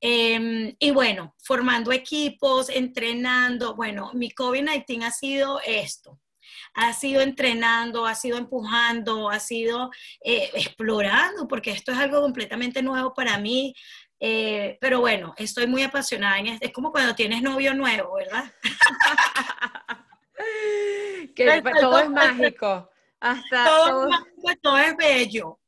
[0.00, 3.74] Em, y bueno, formando equipos, entrenando.
[3.74, 6.18] Bueno, mi COVID-19 ha sido esto.
[6.74, 9.90] Ha sido entrenando, ha sido empujando, ha sido
[10.24, 13.74] eh, explorando, porque esto es algo completamente nuevo para mí.
[14.22, 16.38] Eh, pero bueno, estoy muy apasionada.
[16.38, 18.52] En es como cuando tienes novio nuevo, ¿verdad?
[21.34, 22.90] que todo es mágico.
[23.18, 24.10] Hasta todo,
[24.62, 25.58] todo es bello.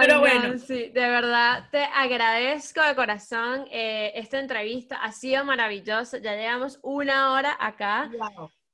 [0.00, 0.58] Pero bueno.
[0.58, 3.66] sí, de verdad te agradezco de corazón.
[3.70, 6.18] Eh, esta entrevista ha sido maravillosa.
[6.18, 8.10] Ya llevamos una hora acá.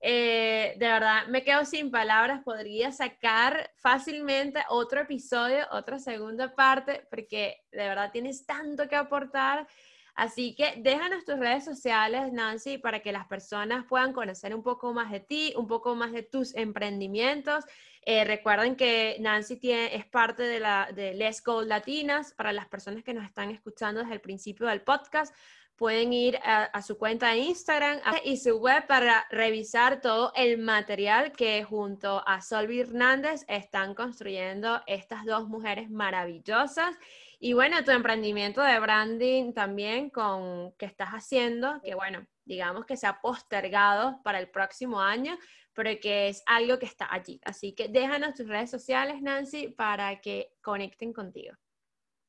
[0.06, 2.42] Eh, de verdad, me quedo sin palabras.
[2.44, 9.66] Podría sacar fácilmente otro episodio, otra segunda parte, porque de verdad tienes tanto que aportar.
[10.14, 14.92] Así que déjanos tus redes sociales, Nancy, para que las personas puedan conocer un poco
[14.92, 17.64] más de ti, un poco más de tus emprendimientos
[18.06, 22.34] eh, recuerden que Nancy tiene, es parte de, la, de Let's Go Latinas.
[22.34, 25.34] Para las personas que nos están escuchando desde el principio del podcast,
[25.76, 31.32] pueden ir a, su cuenta de Instagram y su web para revisar todo el material
[31.32, 36.96] que junto a Solvi Hernández están construyendo estas dos mujeres maravillosas.
[37.40, 42.96] Y bueno, tu emprendimiento de branding también con que estás haciendo, que bueno, digamos que
[42.96, 45.36] se ha postergado para el próximo año,
[45.74, 47.40] pero que es algo que está allí.
[47.44, 51.54] Así que déjanos tus redes sociales, Nancy, para que conecten contigo.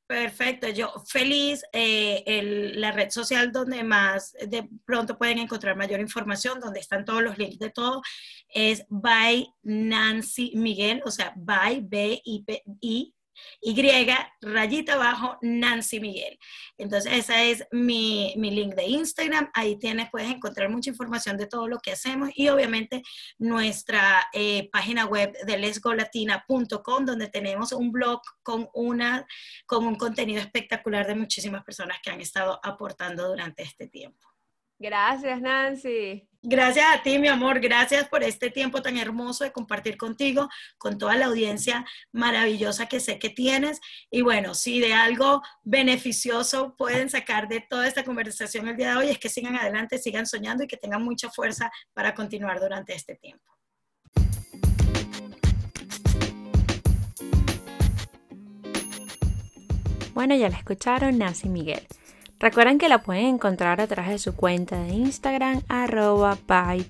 [0.06, 6.60] Perfecto, yo feliz, eh, la red social donde más de pronto pueden encontrar mayor información,
[6.60, 8.02] donde están todos los links de todo,
[8.48, 13.15] es by Nancy Miguel, o sea, by B-I-I
[13.60, 13.74] y
[14.40, 16.38] rayita abajo Nancy Miguel.
[16.78, 19.50] Entonces, ese es mi, link de Instagram.
[19.54, 23.02] Ahí tienes, puedes encontrar mucha información de todo lo que hacemos y obviamente
[23.38, 29.26] nuestra eh, página web de lesgolatina.com, donde tenemos un blog con, una,
[29.66, 34.26] con un contenido espectacular de muchísimas personas que han estado aportando durante este tiempo.
[34.78, 36.28] Gracias, Nancy.
[36.48, 37.58] Gracias a ti, mi amor.
[37.58, 43.00] Gracias por este tiempo tan hermoso de compartir contigo, con toda la audiencia maravillosa que
[43.00, 43.80] sé que tienes.
[44.12, 48.96] Y bueno, si de algo beneficioso pueden sacar de toda esta conversación el día de
[48.96, 52.94] hoy, es que sigan adelante, sigan soñando y que tengan mucha fuerza para continuar durante
[52.94, 53.52] este tiempo.
[60.14, 61.84] Bueno, ya la escucharon, Nancy Miguel.
[62.38, 66.36] Recuerden que la pueden encontrar a través de su cuenta de Instagram arroba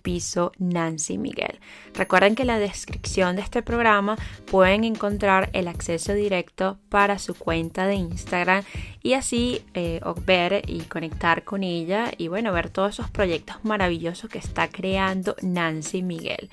[0.03, 1.61] piso Nancy Miguel.
[1.95, 4.17] Recuerden que en la descripción de este programa
[4.51, 8.65] pueden encontrar el acceso directo para su cuenta de Instagram
[9.03, 14.29] y así eh, ver y conectar con ella y bueno, ver todos esos proyectos maravillosos
[14.29, 16.51] que está creando Nancy Miguel.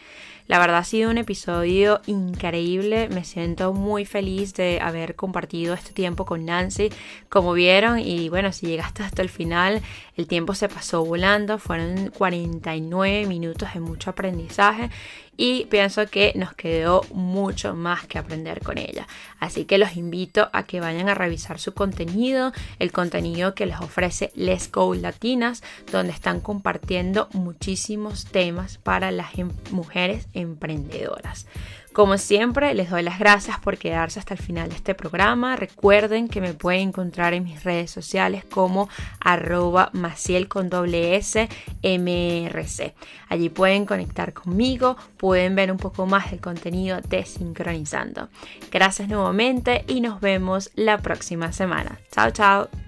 [0.47, 5.93] La verdad ha sido un episodio increíble, me siento muy feliz de haber compartido este
[5.93, 6.89] tiempo con Nancy,
[7.29, 9.81] como vieron, y bueno, si llegaste hasta el final,
[10.17, 14.89] el tiempo se pasó volando, fueron 49 minutos de mucho aprendizaje
[15.37, 19.07] y pienso que nos quedó mucho más que aprender con ella.
[19.39, 23.79] Así que los invito a que vayan a revisar su contenido, el contenido que les
[23.79, 31.47] ofrece Let's Go Latinas, donde están compartiendo muchísimos temas para las em, mujeres emprendedoras.
[31.93, 35.55] Como siempre, les doy las gracias por quedarse hasta el final de este programa.
[35.55, 38.89] Recuerden que me pueden encontrar en mis redes sociales como
[39.19, 41.47] arroba maciel con doble S
[41.83, 42.95] MRC.
[43.29, 48.29] Allí pueden conectar conmigo, pueden ver un poco más del contenido de Sincronizando.
[48.71, 51.99] Gracias nuevamente y nos vemos la próxima semana.
[52.11, 52.82] Chao, chao.